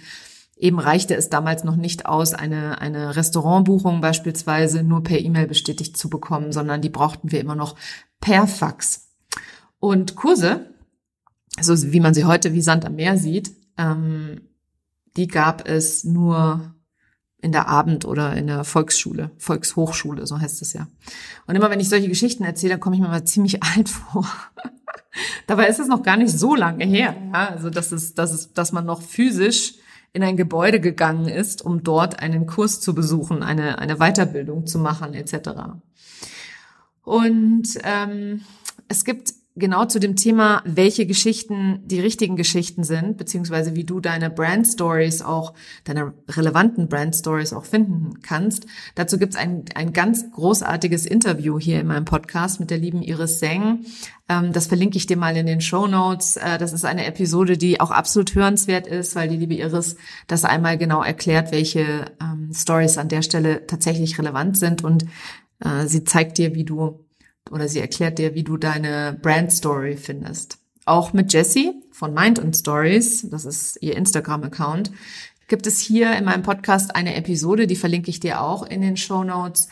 Eben 0.59 0.81
reichte 0.81 1.15
es 1.15 1.29
damals 1.29 1.63
noch 1.63 1.77
nicht 1.77 2.07
aus, 2.07 2.35
eine, 2.35 2.81
eine 2.81 3.15
Restaurantbuchung 3.15 4.01
beispielsweise 4.01 4.83
nur 4.83 5.05
per 5.05 5.21
E-Mail 5.21 5.47
bestätigt 5.47 5.97
zu 5.97 6.11
bekommen, 6.11 6.53
sondern 6.53 6.83
die 6.83 6.89
brauchten 6.89 7.31
wir 7.31 7.41
immer 7.41 7.55
noch 7.55 7.77
per 8.21 8.49
Fax. 8.49 9.09
Und 9.79 10.17
Kurse, 10.17 10.67
so 11.61 11.93
wie 11.93 12.01
man 12.01 12.13
sie 12.13 12.25
heute 12.25 12.53
wie 12.53 12.61
Sand 12.61 12.85
am 12.85 12.97
Meer 12.97 13.17
sieht, 13.17 13.53
ähm, 13.77 14.41
die 15.17 15.29
gab 15.29 15.69
es 15.69 16.03
nur 16.03 16.75
in 17.41 17.53
der 17.53 17.69
Abend- 17.69 18.05
oder 18.05 18.35
in 18.35 18.49
der 18.49 18.65
Volksschule, 18.65 19.31
Volkshochschule, 19.39 20.27
so 20.27 20.41
heißt 20.41 20.61
es 20.61 20.73
ja. 20.73 20.89
Und 21.47 21.55
immer 21.55 21.71
wenn 21.71 21.79
ich 21.79 21.89
solche 21.89 22.09
Geschichten 22.09 22.43
erzähle, 22.43 22.79
komme 22.79 22.97
ich 22.97 23.03
mir 23.03 23.09
mal 23.09 23.25
ziemlich 23.25 23.63
alt 23.77 23.89
vor. 23.89 24.27
Dabei 25.47 25.69
ist 25.69 25.79
es 25.79 25.87
noch 25.87 26.03
gar 26.03 26.17
nicht 26.17 26.37
so 26.37 26.57
lange 26.57 26.85
her, 26.85 27.17
ja? 27.33 27.49
also 27.49 27.71
dass 27.71 27.93
es, 27.93 28.15
dass 28.15 28.33
es, 28.33 28.53
dass 28.53 28.73
man 28.73 28.85
noch 28.85 29.03
physisch 29.03 29.75
in 30.13 30.23
ein 30.23 30.37
Gebäude 30.37 30.81
gegangen 30.81 31.29
ist, 31.29 31.63
um 31.63 31.83
dort 31.83 32.21
einen 32.21 32.47
Kurs 32.47 32.81
zu 32.81 32.95
besuchen, 32.95 33.43
eine, 33.43 33.79
eine 33.79 33.97
Weiterbildung 33.97 34.67
zu 34.67 34.79
machen 34.79 35.15
etc. 35.15 35.51
Und 37.03 37.69
ähm, 37.85 38.43
es 38.89 39.05
gibt 39.05 39.33
genau 39.59 39.85
zu 39.85 39.99
dem 39.99 40.17
Thema, 40.17 40.63
welche 40.65 41.07
Geschichten 41.07 41.81
die 41.85 42.01
richtigen 42.01 42.37
Geschichten 42.37 42.85
sind, 42.85 43.17
beziehungsweise 43.17 43.75
wie 43.75 43.85
du 43.85 44.01
deine 44.01 44.31
Brand 44.31 44.67
Stories 44.67 45.23
auch, 45.23 45.55
deine 45.85 46.15
relevanten 46.29 46.89
Brand 46.89 47.15
Stories 47.15 47.53
auch 47.53 47.65
finden 47.65 48.21
kannst. 48.23 48.67
Dazu 48.95 49.19
gibt's 49.19 49.37
ein, 49.37 49.65
ein 49.75 49.93
ganz 49.93 50.31
großartiges 50.33 51.07
Interview 51.07 51.59
hier 51.59 51.81
in 51.81 51.87
meinem 51.87 52.05
Podcast 52.05 52.61
mit 52.61 52.71
der 52.71 52.79
lieben 52.79 53.03
Iris 53.03 53.39
Seng. 53.39 53.85
Ähm, 54.29 54.53
das 54.53 54.67
verlinke 54.67 54.97
ich 54.97 55.07
dir 55.07 55.17
mal 55.17 55.37
in 55.37 55.47
den 55.47 55.61
Show 55.61 55.87
Notes. 55.87 56.37
Äh, 56.37 56.59
das 56.59 56.73
ist 56.73 56.85
eine 56.85 57.07
Episode, 57.07 57.57
die 57.57 57.81
auch 57.81 57.91
absolut 57.91 58.35
hörenswert 58.35 58.87
ist, 58.87 59.17
weil 59.17 59.29
die 59.29 59.37
liebe 59.37 59.55
Iris 59.55 59.97
das 60.27 60.45
einmal 60.45 60.79
genau 60.79 61.03
erklärt, 61.03 61.53
welche 61.53 62.07
ähm, 62.21 62.51
Stories 62.55 62.99
an 62.99 63.09
der 63.09 63.23
Stelle 63.23 63.67
tatsächlich 63.67 64.19
relevant 64.19 64.57
sind 64.57 64.85
und 64.85 65.07
äh, 65.61 65.87
sie 65.87 66.05
zeigt 66.05 66.39
dir, 66.39 66.55
wie 66.55 66.65
du 66.65 67.05
oder 67.51 67.69
sie 67.69 67.81
erklärt 67.81 68.19
dir, 68.19 68.35
wie 68.35 68.45
du 68.45 68.57
deine 68.57 69.19
Brand 69.21 69.53
Story 69.53 69.97
findest. 69.97 70.59
Auch 70.85 71.13
mit 71.13 71.33
Jessie 71.33 71.73
von 71.93 72.15
Mind 72.15 72.39
and 72.39 72.57
Stories, 72.57 73.29
das 73.31 73.45
ist 73.45 73.79
ihr 73.83 73.97
Instagram-Account, 73.97 74.91
gibt 75.49 75.67
es 75.67 75.81
hier 75.81 76.17
in 76.17 76.25
meinem 76.25 76.43
Podcast 76.43 76.95
eine 76.95 77.15
Episode, 77.15 77.67
die 77.67 77.77
verlinke 77.77 78.11
ich 78.11 78.21
dir 78.21 78.41
auch 78.41 78.63
in 78.63 78.81
den 78.81 78.97
Show 78.97 79.25
Notes, 79.25 79.69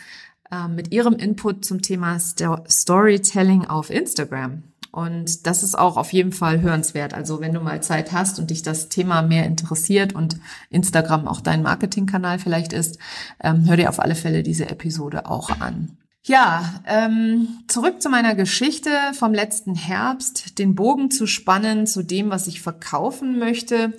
äh, 0.50 0.68
mit 0.68 0.92
ihrem 0.92 1.14
Input 1.14 1.64
zum 1.64 1.82
Thema 1.82 2.18
Sto 2.18 2.58
Storytelling 2.68 3.66
auf 3.66 3.90
Instagram. 3.90 4.62
Und 4.96 5.46
das 5.46 5.62
ist 5.62 5.78
auch 5.78 5.98
auf 5.98 6.14
jeden 6.14 6.32
Fall 6.32 6.62
hörenswert. 6.62 7.12
Also 7.12 7.40
wenn 7.40 7.52
du 7.52 7.60
mal 7.60 7.82
Zeit 7.82 8.12
hast 8.12 8.38
und 8.38 8.48
dich 8.48 8.62
das 8.62 8.88
Thema 8.88 9.20
mehr 9.20 9.44
interessiert 9.44 10.14
und 10.14 10.38
Instagram 10.70 11.28
auch 11.28 11.42
dein 11.42 11.62
Marketingkanal 11.62 12.38
vielleicht 12.38 12.72
ist, 12.72 12.98
ähm, 13.42 13.68
hör 13.68 13.76
dir 13.76 13.90
auf 13.90 14.00
alle 14.00 14.14
Fälle 14.14 14.42
diese 14.42 14.70
Episode 14.70 15.28
auch 15.28 15.50
an. 15.60 15.98
Ja, 16.28 16.82
ähm, 16.86 17.62
zurück 17.68 18.02
zu 18.02 18.08
meiner 18.08 18.34
Geschichte 18.34 18.90
vom 19.12 19.32
letzten 19.32 19.76
Herbst, 19.76 20.58
den 20.58 20.74
Bogen 20.74 21.12
zu 21.12 21.28
spannen 21.28 21.86
zu 21.86 22.02
dem, 22.02 22.30
was 22.30 22.48
ich 22.48 22.60
verkaufen 22.60 23.38
möchte. 23.38 23.92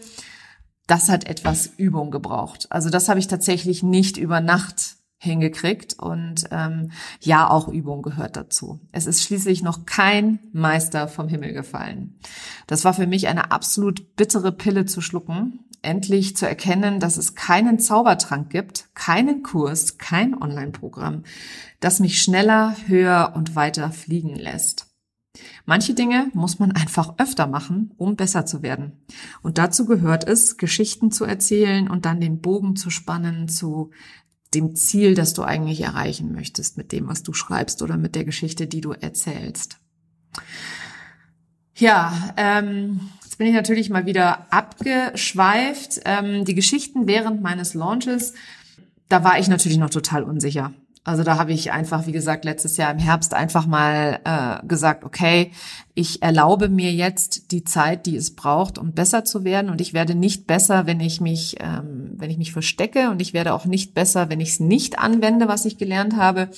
Das 0.88 1.08
hat 1.08 1.26
etwas 1.26 1.68
Übung 1.78 2.12
gebraucht. 2.12 2.68
Also 2.70 2.90
das 2.90 3.08
habe 3.08 3.22
ich 3.22 3.28
tatsächlich 3.28 3.82
nicht 3.82 4.18
über 4.18 4.42
Nacht 4.42 4.97
hingekriegt 5.20 5.98
und 5.98 6.46
ähm, 6.52 6.92
ja, 7.22 7.50
auch 7.50 7.68
Übung 7.68 8.04
gehört 8.04 8.36
dazu. 8.38 8.80
Es 8.92 9.08
ist 9.08 9.24
schließlich 9.24 9.64
noch 9.64 9.86
kein 9.86 10.40
Meister 10.54 11.08
vom 11.08 11.28
Himmel 11.28 11.54
gefallen. 11.54 12.20
Das 12.68 12.86
war 12.86 12.94
für 12.94 13.08
mich 13.08 13.28
eine 13.28 13.52
absolut 13.52 14.16
bittere 14.16 14.52
Pille 14.52 14.86
zu 14.86 15.02
schlucken, 15.02 15.66
endlich 15.82 16.38
zu 16.38 16.48
erkennen, 16.48 17.00
dass 17.00 17.18
es 17.18 17.34
keinen 17.34 17.80
Zaubertrank 17.80 18.50
gibt, 18.52 18.94
keinen 18.94 19.42
Kurs, 19.42 19.98
kein 19.98 20.40
Online-Programm, 20.40 21.24
das 21.80 22.00
mich 22.00 22.22
schneller, 22.22 22.76
höher 22.86 23.34
und 23.36 23.56
weiter 23.56 23.92
fliegen 23.92 24.36
lässt. 24.36 24.86
Manche 25.66 25.94
Dinge 25.94 26.32
muss 26.34 26.60
man 26.60 26.72
einfach 26.72 27.16
öfter 27.20 27.46
machen, 27.46 27.94
um 27.98 28.16
besser 28.16 28.46
zu 28.46 28.64
werden. 28.64 29.04
Und 29.44 29.58
dazu 29.58 29.86
gehört 29.86 30.28
es, 30.28 30.58
Geschichten 30.58 31.12
zu 31.12 31.26
erzählen 31.26 31.90
und 31.90 32.06
dann 32.06 32.20
den 32.20 32.42
Bogen 32.42 32.76
zu 32.76 32.90
spannen 32.90 33.48
zu 33.48 33.92
dem 34.54 34.76
Ziel, 34.76 35.14
das 35.14 35.34
du 35.34 35.44
eigentlich 35.44 35.82
erreichen 35.82 36.32
möchtest 36.32 36.78
mit 36.78 36.92
dem, 36.92 37.08
was 37.08 37.24
du 37.24 37.34
schreibst 37.34 37.82
oder 37.82 37.98
mit 37.98 38.16
der 38.16 38.26
Geschichte, 38.26 38.68
die 38.68 38.82
du 38.82 38.92
erzählst. 38.92 39.78
Ja, 41.76 42.34
ähm, 42.38 43.00
Jetzt 43.38 43.40
bin 43.40 43.48
ich 43.50 43.54
natürlich 43.54 43.92
mal 43.92 44.08
wieder 44.08 44.52
abgeschweift. 44.52 46.02
Ähm, 46.06 46.44
die 46.44 46.56
Geschichten 46.56 47.06
während 47.06 47.44
meines 47.44 47.76
Launches, 47.76 48.34
da 49.10 49.24
war 49.24 49.38
ich 49.38 49.48
natürlich 49.48 49.78
noch 49.78 49.92
total 49.92 50.24
unsicher. 50.24 50.74
Also 51.08 51.24
da 51.24 51.38
habe 51.38 51.54
ich 51.54 51.72
einfach, 51.72 52.06
wie 52.06 52.12
gesagt, 52.12 52.44
letztes 52.44 52.76
Jahr 52.76 52.92
im 52.92 53.00
Herbst 53.00 53.34
einfach 53.34 53.66
mal 53.66 54.20
äh, 54.26 54.68
gesagt, 54.68 55.06
okay, 55.06 55.52
ich 55.94 56.22
erlaube 56.22 56.68
mir 56.68 56.92
jetzt 56.92 57.54
die 57.54 57.64
Zeit, 57.64 58.06
die 58.06 58.18
es 58.18 58.36
braucht, 58.36 58.78
um 58.78 58.92
besser 58.92 59.24
zu 59.24 59.46
werden. 59.46 59.70
Und 59.70 59.80
ich 59.80 59.94
werde 59.94 60.16
nicht 60.16 60.48
besser, 60.48 60.86
wenn 60.86 61.00
ich 61.00 61.22
mich, 61.22 61.56
ähm, 61.62 62.12
wenn 62.18 62.30
ich 62.30 62.38
mich 62.38 62.52
verstecke. 62.52 63.10
Und 63.10 63.22
ich 63.22 63.32
werde 63.32 63.54
auch 63.54 63.64
nicht 63.64 63.94
besser, 63.94 64.30
wenn 64.30 64.42
ich 64.42 64.50
es 64.50 64.60
nicht 64.60 65.00
anwende, 65.00 65.48
was 65.48 65.64
ich 65.64 65.78
gelernt 65.78 66.18
habe 66.18 66.50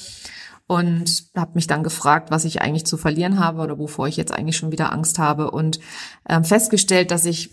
und 0.65 1.25
habe 1.35 1.51
mich 1.53 1.67
dann 1.67 1.83
gefragt, 1.83 2.31
was 2.31 2.43
ich 2.43 2.59
eigentlich 2.59 2.87
zu 2.87 2.97
verlieren 2.97 3.39
habe 3.39 3.61
oder 3.61 3.77
wovor 3.77 4.07
ich 4.07 4.17
jetzt 4.17 4.33
eigentlich 4.33 4.57
schon 4.57 4.71
wieder 4.71 4.91
Angst 4.91 5.19
habe 5.19 5.51
und 5.51 5.79
ähm, 6.27 6.43
festgestellt, 6.43 7.11
dass 7.11 7.25
ich 7.25 7.51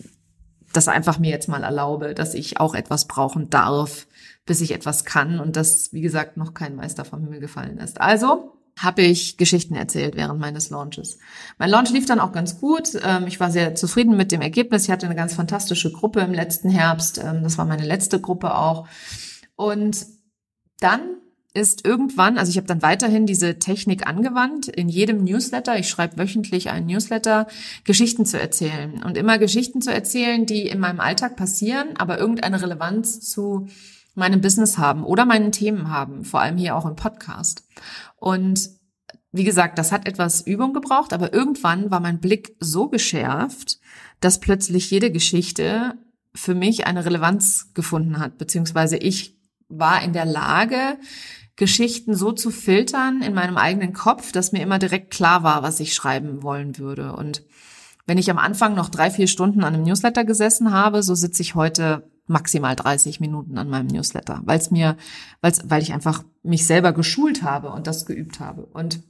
das 0.76 0.88
einfach 0.88 1.18
mir 1.18 1.30
jetzt 1.30 1.48
mal 1.48 1.64
erlaube, 1.64 2.14
dass 2.14 2.34
ich 2.34 2.60
auch 2.60 2.74
etwas 2.74 3.06
brauchen 3.06 3.50
darf, 3.50 4.06
bis 4.44 4.60
ich 4.60 4.72
etwas 4.72 5.04
kann 5.04 5.40
und 5.40 5.56
das, 5.56 5.92
wie 5.92 6.00
gesagt, 6.00 6.36
noch 6.36 6.54
kein 6.54 6.76
Meister 6.76 7.04
vom 7.04 7.22
Himmel 7.22 7.40
gefallen 7.40 7.78
ist. 7.78 8.00
Also 8.00 8.52
habe 8.78 9.02
ich 9.02 9.38
Geschichten 9.38 9.74
erzählt 9.74 10.16
während 10.16 10.38
meines 10.38 10.68
Launches. 10.68 11.18
Mein 11.58 11.70
Launch 11.70 11.90
lief 11.90 12.04
dann 12.04 12.20
auch 12.20 12.32
ganz 12.32 12.60
gut. 12.60 12.90
Ähm, 13.02 13.26
ich 13.26 13.40
war 13.40 13.50
sehr 13.50 13.74
zufrieden 13.74 14.16
mit 14.16 14.32
dem 14.32 14.42
Ergebnis. 14.42 14.84
Ich 14.84 14.90
hatte 14.90 15.06
eine 15.06 15.14
ganz 15.14 15.34
fantastische 15.34 15.90
Gruppe 15.90 16.20
im 16.20 16.34
letzten 16.34 16.68
Herbst. 16.68 17.18
Ähm, 17.18 17.42
das 17.42 17.56
war 17.56 17.64
meine 17.64 17.86
letzte 17.86 18.20
Gruppe 18.20 18.54
auch. 18.54 18.86
Und 19.54 20.06
dann 20.80 21.16
ist 21.56 21.86
irgendwann, 21.86 22.36
also 22.36 22.50
ich 22.50 22.58
habe 22.58 22.66
dann 22.66 22.82
weiterhin 22.82 23.24
diese 23.24 23.58
Technik 23.58 24.06
angewandt, 24.06 24.68
in 24.68 24.88
jedem 24.88 25.24
Newsletter, 25.24 25.78
ich 25.78 25.88
schreibe 25.88 26.18
wöchentlich 26.18 26.70
einen 26.70 26.86
Newsletter, 26.86 27.46
Geschichten 27.84 28.26
zu 28.26 28.38
erzählen. 28.38 29.02
Und 29.02 29.16
immer 29.16 29.38
Geschichten 29.38 29.80
zu 29.80 29.92
erzählen, 29.92 30.44
die 30.44 30.68
in 30.68 30.78
meinem 30.78 31.00
Alltag 31.00 31.34
passieren, 31.36 31.96
aber 31.96 32.18
irgendeine 32.18 32.60
Relevanz 32.60 33.20
zu 33.20 33.68
meinem 34.14 34.42
Business 34.42 34.76
haben 34.76 35.02
oder 35.02 35.24
meinen 35.24 35.50
Themen 35.50 35.90
haben, 35.90 36.24
vor 36.24 36.40
allem 36.40 36.58
hier 36.58 36.76
auch 36.76 36.84
im 36.84 36.94
Podcast. 36.94 37.64
Und 38.16 38.70
wie 39.32 39.44
gesagt, 39.44 39.78
das 39.78 39.92
hat 39.92 40.06
etwas 40.06 40.42
Übung 40.42 40.74
gebraucht, 40.74 41.12
aber 41.12 41.32
irgendwann 41.32 41.90
war 41.90 42.00
mein 42.00 42.20
Blick 42.20 42.54
so 42.60 42.88
geschärft, 42.88 43.78
dass 44.20 44.40
plötzlich 44.40 44.90
jede 44.90 45.10
Geschichte 45.10 45.94
für 46.34 46.54
mich 46.54 46.86
eine 46.86 47.04
Relevanz 47.04 47.72
gefunden 47.72 48.18
hat, 48.18 48.36
beziehungsweise 48.38 48.98
ich 48.98 49.38
war 49.68 50.02
in 50.02 50.12
der 50.12 50.26
Lage, 50.26 50.98
Geschichten 51.56 52.14
so 52.14 52.32
zu 52.32 52.50
filtern 52.50 53.22
in 53.22 53.34
meinem 53.34 53.56
eigenen 53.56 53.94
Kopf, 53.94 54.30
dass 54.30 54.52
mir 54.52 54.62
immer 54.62 54.78
direkt 54.78 55.10
klar 55.10 55.42
war, 55.42 55.62
was 55.62 55.80
ich 55.80 55.94
schreiben 55.94 56.42
wollen 56.42 56.78
würde. 56.78 57.14
Und 57.14 57.42
wenn 58.06 58.18
ich 58.18 58.30
am 58.30 58.38
Anfang 58.38 58.74
noch 58.74 58.90
drei, 58.90 59.10
vier 59.10 59.26
Stunden 59.26 59.64
an 59.64 59.74
einem 59.74 59.84
Newsletter 59.84 60.24
gesessen 60.24 60.70
habe, 60.72 61.02
so 61.02 61.14
sitze 61.14 61.42
ich 61.42 61.54
heute 61.54 62.10
maximal 62.26 62.76
30 62.76 63.20
Minuten 63.20 63.56
an 63.56 63.68
meinem 63.68 63.86
Newsletter, 63.86 64.42
weil 64.44 64.58
es 64.58 64.70
mir, 64.70 64.96
weil's, 65.40 65.60
weil 65.64 65.82
ich 65.82 65.92
einfach 65.92 66.24
mich 66.42 66.66
selber 66.66 66.92
geschult 66.92 67.42
habe 67.42 67.70
und 67.70 67.86
das 67.86 68.04
geübt 68.04 68.40
habe. 68.40 68.66
Und 68.66 69.00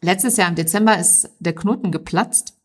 letztes 0.00 0.36
Jahr 0.36 0.48
im 0.48 0.54
Dezember 0.54 0.98
ist 0.98 1.30
der 1.38 1.54
Knoten 1.54 1.92
geplatzt. 1.92 2.58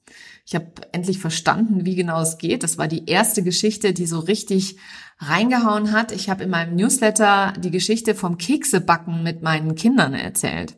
Ich 0.45 0.55
habe 0.55 0.71
endlich 0.93 1.19
verstanden, 1.19 1.85
wie 1.85 1.95
genau 1.95 2.21
es 2.21 2.37
geht. 2.37 2.63
Das 2.63 2.77
war 2.77 2.87
die 2.87 3.05
erste 3.05 3.43
Geschichte, 3.43 3.93
die 3.93 4.07
so 4.07 4.19
richtig 4.19 4.77
reingehauen 5.19 5.91
hat. 5.91 6.11
Ich 6.11 6.29
habe 6.29 6.43
in 6.43 6.49
meinem 6.49 6.75
Newsletter 6.75 7.53
die 7.57 7.71
Geschichte 7.71 8.15
vom 8.15 8.37
Keksebacken 8.37 9.21
mit 9.21 9.43
meinen 9.43 9.75
Kindern 9.75 10.13
erzählt. 10.13 10.77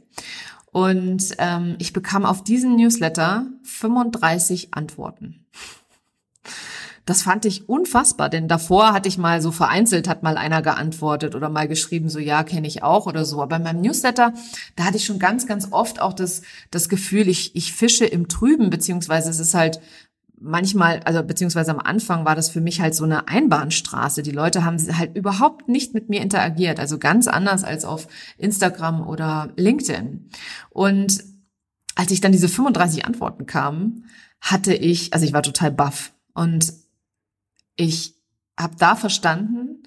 Und 0.71 1.35
ähm, 1.37 1.75
ich 1.79 1.93
bekam 1.93 2.25
auf 2.25 2.43
diesen 2.43 2.75
Newsletter 2.75 3.47
35 3.63 4.73
Antworten. 4.73 5.45
das 7.05 7.23
fand 7.23 7.45
ich 7.45 7.67
unfassbar, 7.67 8.29
denn 8.29 8.47
davor 8.47 8.93
hatte 8.93 9.09
ich 9.09 9.17
mal 9.17 9.41
so 9.41 9.51
vereinzelt, 9.51 10.07
hat 10.07 10.23
mal 10.23 10.37
einer 10.37 10.61
geantwortet 10.61 11.35
oder 11.35 11.49
mal 11.49 11.67
geschrieben, 11.67 12.09
so 12.09 12.19
ja, 12.19 12.43
kenne 12.43 12.67
ich 12.67 12.83
auch 12.83 13.05
oder 13.05 13.25
so. 13.25 13.41
Aber 13.41 13.57
in 13.57 13.63
meinem 13.63 13.81
Newsletter, 13.81 14.33
da 14.75 14.85
hatte 14.85 14.97
ich 14.97 15.05
schon 15.05 15.19
ganz, 15.19 15.45
ganz 15.45 15.67
oft 15.71 15.99
auch 15.99 16.13
das, 16.13 16.41
das 16.71 16.87
Gefühl, 16.87 17.27
ich, 17.27 17.55
ich 17.55 17.73
fische 17.73 18.05
im 18.05 18.29
Trüben, 18.29 18.69
beziehungsweise 18.69 19.29
es 19.29 19.39
ist 19.39 19.53
halt 19.53 19.81
manchmal, 20.41 21.01
also 21.01 21.23
beziehungsweise 21.23 21.71
am 21.71 21.79
Anfang 21.79 22.25
war 22.25 22.35
das 22.35 22.49
für 22.49 22.61
mich 22.61 22.81
halt 22.81 22.95
so 22.95 23.03
eine 23.03 23.27
Einbahnstraße. 23.27 24.23
Die 24.23 24.31
Leute 24.31 24.65
haben 24.65 24.77
halt 24.97 25.15
überhaupt 25.15 25.69
nicht 25.69 25.93
mit 25.93 26.09
mir 26.09 26.21
interagiert, 26.21 26.79
also 26.79 26.97
ganz 26.97 27.27
anders 27.27 27.63
als 27.63 27.85
auf 27.85 28.07
Instagram 28.37 29.07
oder 29.07 29.53
LinkedIn. 29.55 30.29
Und 30.69 31.23
als 31.95 32.11
ich 32.11 32.21
dann 32.21 32.31
diese 32.31 32.49
35 32.49 33.05
Antworten 33.05 33.45
kamen, 33.45 34.05
hatte 34.41 34.73
ich, 34.73 35.13
also 35.13 35.25
ich 35.25 35.33
war 35.33 35.43
total 35.43 35.71
baff 35.71 36.13
und 36.33 36.73
ich 37.75 38.15
habe 38.59 38.75
da 38.77 38.95
verstanden, 38.95 39.83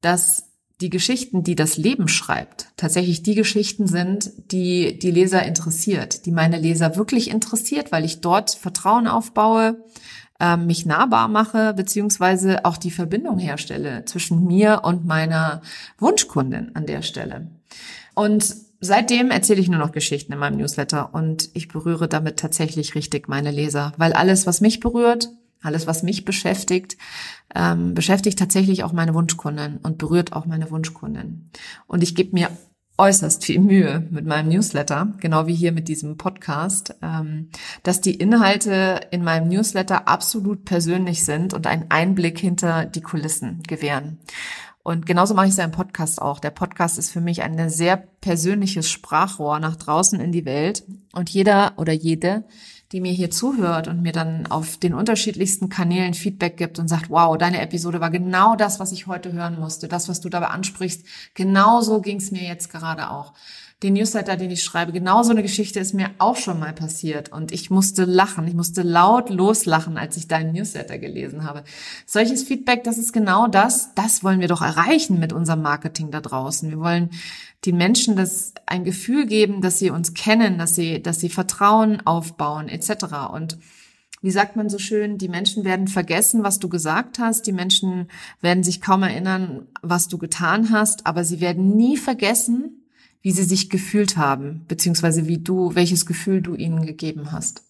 dass 0.00 0.50
die 0.80 0.90
Geschichten, 0.90 1.44
die 1.44 1.54
das 1.54 1.76
Leben 1.76 2.08
schreibt, 2.08 2.68
tatsächlich 2.76 3.22
die 3.22 3.34
Geschichten 3.34 3.86
sind, 3.86 4.32
die 4.50 4.98
die 4.98 5.10
Leser 5.10 5.44
interessiert, 5.44 6.26
die 6.26 6.32
meine 6.32 6.58
Leser 6.58 6.96
wirklich 6.96 7.30
interessiert, 7.30 7.92
weil 7.92 8.04
ich 8.04 8.20
dort 8.20 8.50
Vertrauen 8.50 9.06
aufbaue, 9.06 9.84
äh, 10.40 10.56
mich 10.56 10.84
nahbar 10.84 11.28
mache, 11.28 11.74
beziehungsweise 11.74 12.64
auch 12.64 12.76
die 12.76 12.90
Verbindung 12.90 13.38
herstelle 13.38 14.04
zwischen 14.04 14.44
mir 14.44 14.80
und 14.82 15.04
meiner 15.04 15.62
Wunschkundin 15.98 16.74
an 16.74 16.86
der 16.86 17.02
Stelle. 17.02 17.52
Und 18.14 18.56
seitdem 18.80 19.30
erzähle 19.30 19.60
ich 19.60 19.68
nur 19.68 19.78
noch 19.78 19.92
Geschichten 19.92 20.32
in 20.32 20.40
meinem 20.40 20.58
Newsletter 20.58 21.14
und 21.14 21.50
ich 21.54 21.68
berühre 21.68 22.08
damit 22.08 22.38
tatsächlich 22.38 22.96
richtig 22.96 23.28
meine 23.28 23.52
Leser, 23.52 23.92
weil 23.96 24.12
alles, 24.12 24.46
was 24.46 24.60
mich 24.60 24.80
berührt, 24.80 25.30
alles, 25.64 25.86
was 25.86 26.02
mich 26.02 26.24
beschäftigt, 26.24 26.96
ähm, 27.54 27.94
beschäftigt 27.94 28.38
tatsächlich 28.38 28.84
auch 28.84 28.92
meine 28.92 29.14
Wunschkunden 29.14 29.78
und 29.78 29.98
berührt 29.98 30.32
auch 30.32 30.46
meine 30.46 30.70
Wunschkunden. 30.70 31.50
Und 31.86 32.02
ich 32.02 32.14
gebe 32.14 32.32
mir 32.32 32.50
äußerst 32.96 33.44
viel 33.44 33.58
Mühe 33.58 34.06
mit 34.10 34.24
meinem 34.24 34.48
Newsletter, 34.48 35.12
genau 35.18 35.46
wie 35.46 35.54
hier 35.54 35.72
mit 35.72 35.88
diesem 35.88 36.16
Podcast, 36.16 36.94
ähm, 37.02 37.50
dass 37.82 38.00
die 38.00 38.14
Inhalte 38.14 39.00
in 39.10 39.24
meinem 39.24 39.48
Newsletter 39.48 40.06
absolut 40.06 40.64
persönlich 40.64 41.24
sind 41.24 41.54
und 41.54 41.66
einen 41.66 41.90
Einblick 41.90 42.38
hinter 42.38 42.86
die 42.86 43.02
Kulissen 43.02 43.62
gewähren. 43.66 44.20
Und 44.84 45.06
genauso 45.06 45.34
mache 45.34 45.46
ich 45.46 45.52
es 45.52 45.56
ja 45.56 45.64
im 45.64 45.70
Podcast 45.70 46.20
auch. 46.20 46.38
Der 46.38 46.50
Podcast 46.50 46.98
ist 46.98 47.10
für 47.10 47.22
mich 47.22 47.42
ein 47.42 47.70
sehr 47.70 47.96
persönliches 47.96 48.90
Sprachrohr 48.90 49.58
nach 49.58 49.76
draußen 49.76 50.20
in 50.20 50.30
die 50.30 50.44
Welt. 50.44 50.84
Und 51.14 51.30
jeder 51.30 51.72
oder 51.78 51.94
jede, 51.94 52.44
die 52.94 53.00
mir 53.00 53.10
hier 53.10 53.28
zuhört 53.28 53.88
und 53.88 54.02
mir 54.02 54.12
dann 54.12 54.46
auf 54.46 54.76
den 54.76 54.94
unterschiedlichsten 54.94 55.68
Kanälen 55.68 56.14
Feedback 56.14 56.56
gibt 56.56 56.78
und 56.78 56.86
sagt, 56.86 57.10
wow, 57.10 57.36
deine 57.36 57.60
Episode 57.60 58.00
war 58.00 58.10
genau 58.10 58.54
das, 58.54 58.78
was 58.78 58.92
ich 58.92 59.08
heute 59.08 59.32
hören 59.32 59.58
musste. 59.58 59.88
Das, 59.88 60.08
was 60.08 60.20
du 60.20 60.28
dabei 60.28 60.46
ansprichst, 60.46 61.04
genauso 61.34 62.00
ging 62.00 62.18
es 62.18 62.30
mir 62.30 62.44
jetzt 62.44 62.70
gerade 62.70 63.10
auch 63.10 63.32
den 63.82 63.94
Newsletter, 63.94 64.36
den 64.36 64.52
ich 64.52 64.62
schreibe, 64.62 64.92
genauso 64.92 65.32
eine 65.32 65.42
Geschichte 65.42 65.80
ist 65.80 65.92
mir 65.92 66.10
auch 66.18 66.36
schon 66.36 66.60
mal 66.60 66.72
passiert 66.72 67.32
und 67.32 67.52
ich 67.52 67.68
musste 67.68 68.04
lachen, 68.04 68.46
ich 68.46 68.54
musste 68.54 68.82
laut 68.82 69.28
loslachen, 69.28 69.98
als 69.98 70.16
ich 70.16 70.28
deinen 70.28 70.52
Newsletter 70.52 70.96
gelesen 70.98 71.44
habe. 71.44 71.64
Solches 72.06 72.44
Feedback, 72.44 72.84
das 72.84 72.96
ist 72.96 73.12
genau 73.12 73.48
das, 73.48 73.92
das 73.94 74.22
wollen 74.22 74.40
wir 74.40 74.48
doch 74.48 74.62
erreichen 74.62 75.18
mit 75.18 75.32
unserem 75.32 75.62
Marketing 75.62 76.12
da 76.12 76.20
draußen. 76.20 76.70
Wir 76.70 76.78
wollen 76.78 77.10
den 77.64 77.76
Menschen 77.76 78.16
das 78.16 78.52
ein 78.66 78.84
Gefühl 78.84 79.26
geben, 79.26 79.60
dass 79.60 79.78
sie 79.78 79.90
uns 79.90 80.14
kennen, 80.14 80.58
dass 80.58 80.74
sie, 80.74 81.02
dass 81.02 81.20
sie 81.20 81.28
Vertrauen 81.28 82.06
aufbauen, 82.06 82.68
etc. 82.68 83.30
Und 83.32 83.58
wie 84.20 84.30
sagt 84.30 84.56
man 84.56 84.70
so 84.70 84.78
schön, 84.78 85.18
die 85.18 85.28
Menschen 85.28 85.64
werden 85.64 85.88
vergessen, 85.88 86.42
was 86.42 86.58
du 86.58 86.68
gesagt 86.68 87.18
hast, 87.18 87.46
die 87.46 87.52
Menschen 87.52 88.08
werden 88.40 88.62
sich 88.64 88.80
kaum 88.80 89.02
erinnern, 89.02 89.66
was 89.82 90.08
du 90.08 90.18
getan 90.18 90.70
hast, 90.70 91.06
aber 91.06 91.24
sie 91.24 91.40
werden 91.40 91.76
nie 91.76 91.96
vergessen, 91.96 92.84
wie 93.20 93.32
sie 93.32 93.44
sich 93.44 93.70
gefühlt 93.70 94.16
haben, 94.16 94.64
beziehungsweise 94.68 95.26
wie 95.26 95.38
du, 95.38 95.74
welches 95.74 96.06
Gefühl 96.06 96.42
du 96.42 96.54
ihnen 96.54 96.84
gegeben 96.86 97.32
hast. 97.32 97.64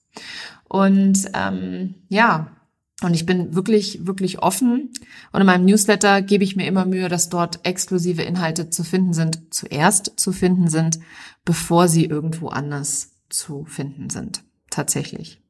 Und 0.68 1.30
ähm, 1.34 1.94
ja, 2.08 2.53
und 3.04 3.14
ich 3.14 3.26
bin 3.26 3.54
wirklich, 3.54 4.06
wirklich 4.06 4.40
offen. 4.40 4.92
Und 5.32 5.40
in 5.40 5.46
meinem 5.46 5.64
Newsletter 5.64 6.22
gebe 6.22 6.44
ich 6.44 6.56
mir 6.56 6.66
immer 6.66 6.86
Mühe, 6.86 7.08
dass 7.08 7.28
dort 7.28 7.60
exklusive 7.64 8.22
Inhalte 8.22 8.70
zu 8.70 8.84
finden 8.84 9.12
sind, 9.12 9.54
zuerst 9.54 10.12
zu 10.16 10.32
finden 10.32 10.68
sind, 10.68 10.98
bevor 11.44 11.88
sie 11.88 12.04
irgendwo 12.04 12.48
anders 12.48 13.12
zu 13.28 13.64
finden 13.66 14.10
sind. 14.10 14.42
Tatsächlich. 14.70 15.40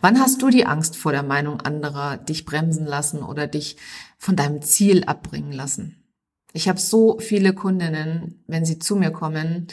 Wann 0.00 0.20
hast 0.20 0.40
du 0.42 0.48
die 0.48 0.64
Angst 0.64 0.96
vor 0.96 1.12
der 1.12 1.24
Meinung 1.24 1.60
anderer 1.60 2.16
dich 2.16 2.44
bremsen 2.44 2.86
lassen 2.86 3.22
oder 3.22 3.48
dich 3.48 3.76
von 4.18 4.36
deinem 4.36 4.60
Ziel 4.62 5.04
abbringen 5.04 5.52
lassen? 5.52 6.04
Ich 6.52 6.68
habe 6.68 6.80
so 6.80 7.18
viele 7.18 7.52
Kundinnen, 7.54 8.42
wenn 8.46 8.64
sie 8.64 8.78
zu 8.78 8.96
mir 8.96 9.10
kommen, 9.10 9.68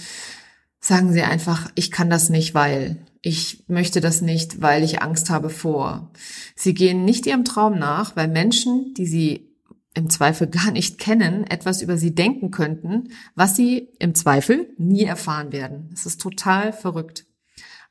sagen 0.80 1.12
sie 1.12 1.24
einfach, 1.24 1.72
ich 1.76 1.92
kann 1.92 2.10
das 2.10 2.30
nicht, 2.30 2.54
weil 2.54 3.06
ich 3.22 3.64
möchte 3.68 4.02
das 4.02 4.22
nicht, 4.22 4.62
weil 4.62 4.84
ich 4.84 5.02
Angst 5.02 5.30
habe 5.30 5.50
vor. 5.50 6.12
Sie 6.56 6.74
gehen 6.74 7.06
nicht 7.06 7.26
ihrem 7.26 7.44
Traum 7.44 7.80
nach, 7.80 8.16
weil 8.16 8.28
Menschen, 8.28 8.94
die 8.94 9.08
sie 9.08 9.50
im 9.96 10.10
Zweifel 10.10 10.48
gar 10.48 10.72
nicht 10.72 11.00
kennen, 11.00 11.46
etwas 11.46 11.82
über 11.82 11.98
sie 11.98 12.14
denken 12.14 12.52
könnten, 12.52 13.10
was 13.34 13.56
sie 13.56 13.90
im 14.00 14.14
Zweifel 14.14 14.70
nie 14.78 15.06
erfahren 15.06 15.52
werden. 15.52 15.90
Das 15.92 16.06
ist 16.06 16.22
total 16.22 16.72
verrückt 16.72 17.26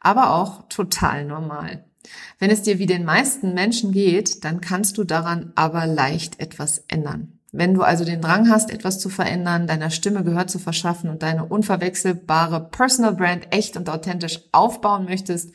aber 0.04 0.34
auch 0.34 0.68
total 0.68 1.24
normal. 1.24 1.84
Wenn 2.38 2.50
es 2.50 2.62
dir 2.62 2.78
wie 2.78 2.86
den 2.86 3.04
meisten 3.04 3.54
Menschen 3.54 3.92
geht, 3.92 4.44
dann 4.44 4.60
kannst 4.60 4.98
du 4.98 5.04
daran 5.04 5.52
aber 5.54 5.86
leicht 5.86 6.40
etwas 6.40 6.84
ändern. 6.88 7.38
Wenn 7.52 7.74
du 7.74 7.82
also 7.82 8.04
den 8.04 8.20
Drang 8.20 8.50
hast, 8.50 8.70
etwas 8.72 8.98
zu 8.98 9.08
verändern, 9.08 9.68
deiner 9.68 9.90
Stimme 9.90 10.24
Gehör 10.24 10.48
zu 10.48 10.58
verschaffen 10.58 11.08
und 11.08 11.22
deine 11.22 11.44
unverwechselbare 11.44 12.68
Personal 12.68 13.14
Brand 13.14 13.46
echt 13.52 13.76
und 13.76 13.88
authentisch 13.88 14.40
aufbauen 14.50 15.04
möchtest, 15.04 15.52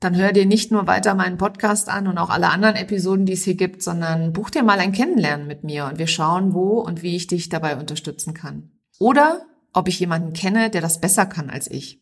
dann 0.00 0.16
hör 0.16 0.32
dir 0.32 0.46
nicht 0.46 0.70
nur 0.70 0.86
weiter 0.86 1.14
meinen 1.14 1.38
Podcast 1.38 1.88
an 1.88 2.06
und 2.06 2.18
auch 2.18 2.30
alle 2.30 2.50
anderen 2.50 2.76
Episoden, 2.76 3.26
die 3.26 3.32
es 3.32 3.42
hier 3.42 3.56
gibt, 3.56 3.82
sondern 3.82 4.32
buch 4.32 4.50
dir 4.50 4.62
mal 4.62 4.78
ein 4.78 4.92
Kennenlernen 4.92 5.46
mit 5.46 5.64
mir 5.64 5.86
und 5.86 5.98
wir 5.98 6.06
schauen, 6.06 6.52
wo 6.52 6.80
und 6.80 7.02
wie 7.02 7.16
ich 7.16 7.26
dich 7.26 7.48
dabei 7.48 7.76
unterstützen 7.76 8.34
kann. 8.34 8.70
Oder 8.98 9.46
ob 9.72 9.88
ich 9.88 10.00
jemanden 10.00 10.32
kenne, 10.32 10.70
der 10.70 10.80
das 10.80 11.00
besser 11.00 11.26
kann 11.26 11.50
als 11.50 11.70
ich. 11.70 12.00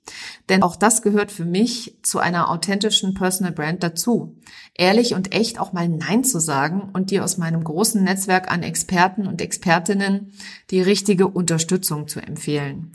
Denn 0.48 0.62
auch 0.62 0.76
das 0.76 1.02
gehört 1.02 1.32
für 1.32 1.44
mich 1.44 1.98
zu 2.02 2.18
einer 2.18 2.50
authentischen 2.50 3.14
Personal 3.14 3.52
Brand 3.52 3.82
dazu. 3.82 4.36
Ehrlich 4.74 5.14
und 5.14 5.34
echt 5.34 5.58
auch 5.58 5.72
mal 5.72 5.88
Nein 5.88 6.24
zu 6.24 6.38
sagen 6.38 6.90
und 6.92 7.10
dir 7.10 7.24
aus 7.24 7.38
meinem 7.38 7.64
großen 7.64 8.02
Netzwerk 8.02 8.50
an 8.50 8.62
Experten 8.62 9.26
und 9.26 9.40
Expertinnen 9.40 10.32
die 10.70 10.80
richtige 10.80 11.26
Unterstützung 11.26 12.08
zu 12.08 12.20
empfehlen. 12.20 12.92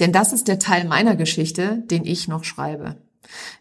Denn 0.00 0.12
das 0.12 0.32
ist 0.32 0.48
der 0.48 0.58
Teil 0.58 0.86
meiner 0.86 1.14
Geschichte, 1.14 1.82
den 1.90 2.06
ich 2.06 2.26
noch 2.26 2.44
schreibe. 2.44 2.96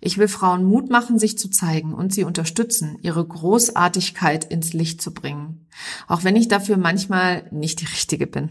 Ich 0.02 0.18
will 0.18 0.28
Frauen 0.28 0.64
Mut 0.64 0.90
machen, 0.90 1.20
sich 1.20 1.38
zu 1.38 1.50
zeigen 1.50 1.94
und 1.94 2.14
sie 2.14 2.24
unterstützen, 2.24 2.98
ihre 3.02 3.26
Großartigkeit 3.26 4.46
ins 4.46 4.74
Licht 4.74 5.02
zu 5.02 5.14
bringen. 5.14 5.68
Auch 6.08 6.24
wenn 6.24 6.36
ich 6.36 6.48
dafür 6.48 6.78
manchmal 6.78 7.44
nicht 7.52 7.82
die 7.82 7.86
Richtige 7.86 8.26
bin. 8.26 8.50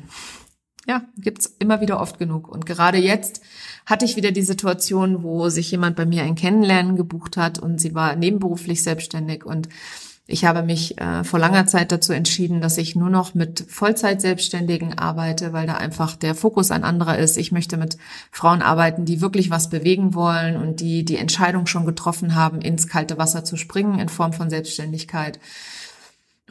Ja, 0.88 1.02
gibt's 1.18 1.54
immer 1.58 1.82
wieder 1.82 2.00
oft 2.00 2.18
genug. 2.18 2.48
Und 2.48 2.64
gerade 2.64 2.96
jetzt 2.96 3.42
hatte 3.84 4.06
ich 4.06 4.16
wieder 4.16 4.32
die 4.32 4.42
Situation, 4.42 5.22
wo 5.22 5.50
sich 5.50 5.70
jemand 5.70 5.96
bei 5.96 6.06
mir 6.06 6.22
ein 6.22 6.34
Kennenlernen 6.34 6.96
gebucht 6.96 7.36
hat 7.36 7.58
und 7.58 7.78
sie 7.78 7.94
war 7.94 8.16
nebenberuflich 8.16 8.82
selbstständig 8.82 9.44
und 9.44 9.68
ich 10.30 10.44
habe 10.44 10.62
mich 10.62 10.98
äh, 10.98 11.24
vor 11.24 11.38
langer 11.38 11.66
Zeit 11.66 11.90
dazu 11.90 12.12
entschieden, 12.12 12.60
dass 12.60 12.76
ich 12.76 12.94
nur 12.94 13.08
noch 13.08 13.34
mit 13.34 13.64
Vollzeit-Selbstständigen 13.66 14.98
arbeite, 14.98 15.54
weil 15.54 15.66
da 15.66 15.78
einfach 15.78 16.16
der 16.16 16.34
Fokus 16.34 16.70
ein 16.70 16.84
anderer 16.84 17.16
ist. 17.16 17.38
Ich 17.38 17.50
möchte 17.50 17.78
mit 17.78 17.96
Frauen 18.30 18.60
arbeiten, 18.60 19.06
die 19.06 19.22
wirklich 19.22 19.48
was 19.48 19.70
bewegen 19.70 20.12
wollen 20.12 20.58
und 20.58 20.80
die 20.80 21.02
die 21.06 21.16
Entscheidung 21.16 21.66
schon 21.66 21.86
getroffen 21.86 22.34
haben, 22.34 22.60
ins 22.60 22.88
kalte 22.88 23.16
Wasser 23.16 23.42
zu 23.42 23.56
springen 23.56 23.98
in 23.98 24.10
Form 24.10 24.34
von 24.34 24.50
Selbstständigkeit. 24.50 25.40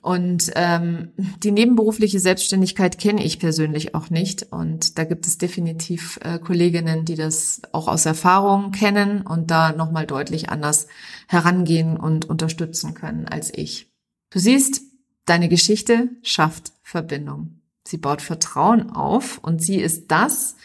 Und 0.01 0.51
ähm, 0.55 1.11
die 1.43 1.51
nebenberufliche 1.51 2.19
Selbstständigkeit 2.19 2.97
kenne 2.97 3.23
ich 3.23 3.39
persönlich 3.39 3.95
auch 3.95 4.09
nicht. 4.09 4.51
Und 4.51 4.97
da 4.97 5.03
gibt 5.03 5.25
es 5.25 5.37
definitiv 5.37 6.19
äh, 6.21 6.39
Kolleginnen, 6.39 7.05
die 7.05 7.15
das 7.15 7.61
auch 7.71 7.87
aus 7.87 8.05
Erfahrung 8.05 8.71
kennen 8.71 9.21
und 9.21 9.51
da 9.51 9.71
nochmal 9.73 10.05
deutlich 10.05 10.49
anders 10.49 10.87
herangehen 11.27 11.97
und 11.97 12.25
unterstützen 12.25 12.93
können 12.93 13.27
als 13.27 13.53
ich. 13.53 13.91
Du 14.29 14.39
siehst, 14.39 14.81
deine 15.25 15.49
Geschichte 15.49 16.09
schafft 16.21 16.73
Verbindung. 16.83 17.61
Sie 17.87 17.97
baut 17.97 18.21
Vertrauen 18.21 18.89
auf 18.89 19.39
und 19.39 19.61
sie 19.61 19.77
ist 19.77 20.11
das, 20.11 20.55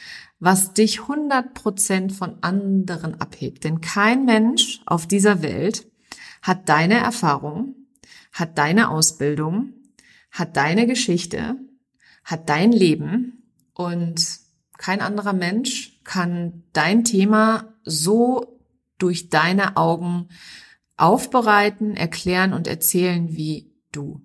was 0.41 0.75
dich 0.75 1.03
100 1.03 1.55
Prozent 1.55 2.13
von 2.13 2.43
anderen 2.43 3.21
abhebt. 3.21 3.63
Denn 3.63 3.81
kein 3.81 4.25
Mensch 4.25 4.81
auf 4.87 5.07
dieser 5.07 5.41
Welt 5.41 5.87
hat 6.43 6.69
deine 6.69 6.99
Erfahrung, 6.99 7.77
hat 8.33 8.59
deine 8.59 8.91
Ausbildung, 8.91 9.75
hat 10.31 10.57
deine 10.57 10.87
Geschichte, 10.87 11.57
hat 12.25 12.49
dein 12.49 12.73
Leben 12.73 13.45
und 13.75 14.41
kein 14.79 15.01
anderer 15.01 15.33
Mensch 15.33 16.01
kann 16.03 16.65
dein 16.73 17.05
Thema 17.05 17.75
so 17.85 18.61
durch 18.99 19.29
deine 19.29 19.77
Augen 19.77 20.29
aufbereiten, 20.97 21.97
erklären 21.97 22.53
und 22.53 22.67
erzählen 22.67 23.37
wie 23.37 23.73
du. 23.93 24.23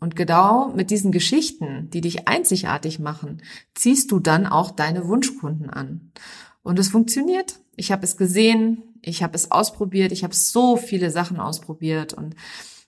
Und 0.00 0.16
genau 0.16 0.68
mit 0.68 0.90
diesen 0.90 1.12
Geschichten, 1.12 1.88
die 1.90 2.02
dich 2.02 2.28
einzigartig 2.28 2.98
machen, 2.98 3.42
ziehst 3.74 4.12
du 4.12 4.18
dann 4.18 4.46
auch 4.46 4.70
deine 4.70 5.08
Wunschkunden 5.08 5.70
an. 5.70 6.12
Und 6.62 6.78
es 6.78 6.88
funktioniert. 6.88 7.60
Ich 7.76 7.90
habe 7.90 8.04
es 8.04 8.16
gesehen, 8.16 8.82
ich 9.02 9.22
habe 9.22 9.34
es 9.34 9.50
ausprobiert, 9.50 10.12
ich 10.12 10.24
habe 10.24 10.34
so 10.34 10.76
viele 10.76 11.10
Sachen 11.10 11.38
ausprobiert 11.40 12.12
und 12.12 12.34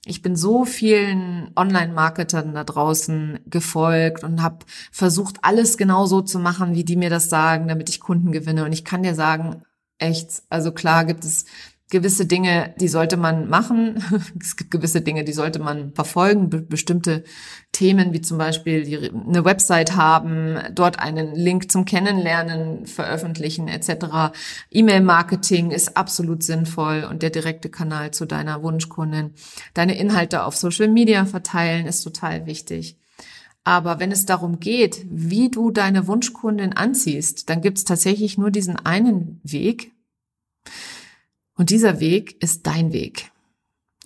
ich 0.07 0.23
bin 0.23 0.37
so 0.37 0.65
vielen 0.65 1.51
Online-Marketern 1.57 2.55
da 2.55 2.63
draußen 2.63 3.41
gefolgt 3.47 4.23
und 4.23 4.41
habe 4.41 4.65
versucht, 4.93 5.39
alles 5.43 5.77
genau 5.77 6.07
so 6.07 6.23
zu 6.23 6.39
machen, 6.39 6.75
wie 6.75 6.85
die 6.85 6.95
mir 6.95 7.11
das 7.11 7.29
sagen, 7.29 7.67
damit 7.67 7.89
ich 7.89 8.01
Kunden 8.01 8.31
gewinne. 8.31 8.65
Und 8.65 8.73
ich 8.73 8.85
kann 8.85 9.03
dir 9.03 9.17
sagen, 9.17 9.63
echt, 9.99 10.45
also 10.49 10.71
klar 10.71 11.05
gibt 11.05 11.25
es 11.25 11.47
gewisse 11.89 12.27
Dinge, 12.27 12.75
die 12.81 12.89
sollte 12.89 13.17
man 13.17 13.49
machen. 13.49 14.03
Es 14.41 14.57
gibt 14.57 14.71
gewisse 14.71 15.01
Dinge, 15.01 15.25
die 15.25 15.33
sollte 15.33 15.59
man 15.61 15.93
verfolgen. 15.95 16.51
Be 16.51 16.61
bestimmte 16.61 17.23
Themen, 17.73 18.13
wie 18.13 18.21
zum 18.21 18.39
Beispiel 18.39 18.85
die, 18.85 19.11
eine 19.11 19.45
Website 19.45 19.95
haben, 19.95 20.59
dort 20.73 20.99
einen 20.99 21.35
Link 21.35 21.71
zum 21.71 21.85
Kennenlernen 21.85 22.87
veröffentlichen 22.87 23.69
etc. 23.69 24.35
E-Mail-Marketing 24.71 25.71
ist 25.71 25.97
absolut 25.97 26.43
sinnvoll 26.43 27.07
und 27.09 27.23
der 27.23 27.31
direkte 27.31 27.69
Kanal 27.69 28.11
zu 28.11 28.27
deiner 28.27 28.63
Wunschkundin. 28.63 29.35
Deine 29.75 29.97
Inhalte 29.97 30.45
auf 30.45 30.57
Social 30.57 30.89
Media 30.89 31.25
verteilen 31.25 31.87
ist 31.87 32.03
total 32.03 32.47
wichtig. 32.47 32.99
Aber 33.63 33.99
wenn 33.99 34.13
es 34.13 34.27
darum 34.27 34.61
geht, 34.61 35.05
wie 35.11 35.51
du 35.51 35.73
deine 35.73 36.07
Wunschkundin 36.07 36.73
anziehst, 36.73 37.51
dann 37.51 37.61
gibt 37.61 37.79
es 37.79 37.85
tatsächlich 37.85 38.39
nur 38.39 38.53
diesen 38.53 38.77
einen 38.77 39.41
Weg, 39.43 39.93
und 41.57 41.71
dieser 41.71 42.01
Weg 42.01 42.43
ist 42.43 42.67
dein 42.67 42.93
Weg 42.93 43.33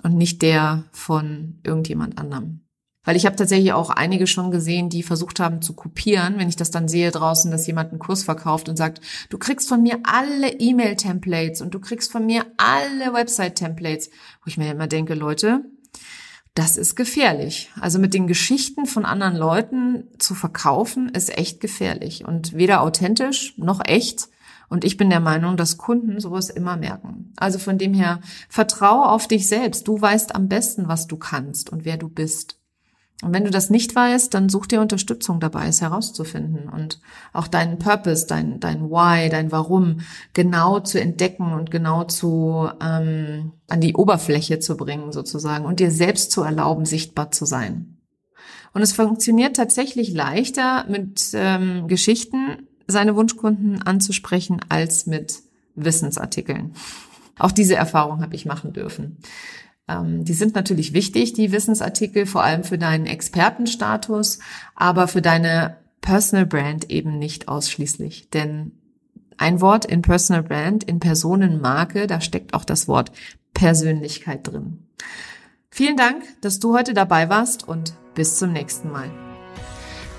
und 0.02 0.16
nicht 0.16 0.42
der 0.42 0.84
von 0.92 1.58
irgendjemand 1.64 2.18
anderem. 2.18 2.60
Weil 3.02 3.16
ich 3.16 3.24
habe 3.24 3.36
tatsächlich 3.36 3.72
auch 3.72 3.88
einige 3.88 4.26
schon 4.26 4.50
gesehen, 4.50 4.90
die 4.90 5.02
versucht 5.02 5.40
haben 5.40 5.62
zu 5.62 5.74
kopieren, 5.74 6.38
wenn 6.38 6.50
ich 6.50 6.56
das 6.56 6.70
dann 6.70 6.86
sehe 6.86 7.10
draußen, 7.10 7.50
dass 7.50 7.66
jemand 7.66 7.90
einen 7.90 7.98
Kurs 7.98 8.22
verkauft 8.22 8.68
und 8.68 8.76
sagt, 8.76 9.00
du 9.30 9.38
kriegst 9.38 9.68
von 9.68 9.82
mir 9.82 9.98
alle 10.02 10.52
E-Mail-Templates 10.52 11.62
und 11.62 11.72
du 11.72 11.80
kriegst 11.80 12.12
von 12.12 12.26
mir 12.26 12.44
alle 12.58 13.14
Website-Templates, 13.14 14.10
wo 14.44 14.48
ich 14.48 14.58
mir 14.58 14.70
immer 14.70 14.86
denke, 14.86 15.14
Leute, 15.14 15.64
das 16.54 16.76
ist 16.76 16.94
gefährlich. 16.94 17.70
Also 17.80 17.98
mit 17.98 18.12
den 18.12 18.26
Geschichten 18.26 18.84
von 18.84 19.06
anderen 19.06 19.36
Leuten 19.36 20.08
zu 20.18 20.34
verkaufen, 20.34 21.08
ist 21.08 21.36
echt 21.36 21.60
gefährlich 21.60 22.26
und 22.26 22.52
weder 22.52 22.82
authentisch 22.82 23.54
noch 23.56 23.80
echt 23.84 24.28
und 24.70 24.84
ich 24.84 24.96
bin 24.96 25.10
der 25.10 25.20
Meinung, 25.20 25.56
dass 25.56 25.78
Kunden 25.78 26.20
sowas 26.20 26.48
immer 26.48 26.76
merken. 26.76 27.32
Also 27.36 27.58
von 27.58 27.76
dem 27.76 27.92
her, 27.92 28.20
vertraue 28.48 29.08
auf 29.08 29.26
dich 29.26 29.48
selbst. 29.48 29.86
Du 29.88 30.00
weißt 30.00 30.34
am 30.36 30.48
besten, 30.48 30.86
was 30.86 31.08
du 31.08 31.16
kannst 31.16 31.70
und 31.70 31.84
wer 31.84 31.96
du 31.96 32.08
bist. 32.08 32.56
Und 33.22 33.34
wenn 33.34 33.44
du 33.44 33.50
das 33.50 33.68
nicht 33.68 33.94
weißt, 33.94 34.32
dann 34.32 34.48
such 34.48 34.66
dir 34.66 34.80
Unterstützung 34.80 35.40
dabei, 35.40 35.66
es 35.66 35.82
herauszufinden 35.82 36.68
und 36.70 37.00
auch 37.32 37.48
deinen 37.48 37.78
Purpose, 37.78 38.26
dein, 38.26 38.60
dein 38.60 38.90
Why, 38.90 39.28
dein 39.28 39.52
Warum 39.52 40.00
genau 40.32 40.78
zu 40.78 41.00
entdecken 41.00 41.52
und 41.52 41.72
genau 41.72 42.04
zu 42.04 42.70
ähm, 42.80 43.52
an 43.68 43.80
die 43.80 43.94
Oberfläche 43.94 44.60
zu 44.60 44.76
bringen 44.76 45.10
sozusagen 45.10 45.66
und 45.66 45.80
dir 45.80 45.90
selbst 45.90 46.30
zu 46.30 46.42
erlauben, 46.42 46.86
sichtbar 46.86 47.32
zu 47.32 47.44
sein. 47.44 47.98
Und 48.72 48.82
es 48.82 48.92
funktioniert 48.92 49.56
tatsächlich 49.56 50.12
leichter 50.12 50.86
mit 50.88 51.32
ähm, 51.34 51.88
Geschichten, 51.88 52.68
seine 52.90 53.16
Wunschkunden 53.16 53.82
anzusprechen 53.82 54.60
als 54.68 55.06
mit 55.06 55.40
Wissensartikeln. 55.74 56.74
Auch 57.38 57.52
diese 57.52 57.74
Erfahrung 57.74 58.20
habe 58.20 58.34
ich 58.34 58.46
machen 58.46 58.72
dürfen. 58.72 59.18
Ähm, 59.88 60.24
die 60.24 60.34
sind 60.34 60.54
natürlich 60.54 60.92
wichtig, 60.92 61.32
die 61.32 61.52
Wissensartikel, 61.52 62.26
vor 62.26 62.42
allem 62.42 62.64
für 62.64 62.78
deinen 62.78 63.06
Expertenstatus, 63.06 64.38
aber 64.74 65.08
für 65.08 65.22
deine 65.22 65.76
Personal 66.00 66.46
Brand 66.46 66.90
eben 66.90 67.18
nicht 67.18 67.48
ausschließlich. 67.48 68.30
Denn 68.30 68.72
ein 69.36 69.60
Wort 69.60 69.84
in 69.86 70.02
Personal 70.02 70.42
Brand, 70.42 70.84
in 70.84 71.00
Personenmarke, 71.00 72.06
da 72.06 72.20
steckt 72.20 72.54
auch 72.54 72.64
das 72.64 72.88
Wort 72.88 73.10
Persönlichkeit 73.54 74.46
drin. 74.46 74.86
Vielen 75.70 75.96
Dank, 75.96 76.24
dass 76.40 76.58
du 76.58 76.74
heute 76.74 76.94
dabei 76.94 77.28
warst 77.28 77.66
und 77.66 77.94
bis 78.14 78.36
zum 78.36 78.52
nächsten 78.52 78.90
Mal. 78.90 79.29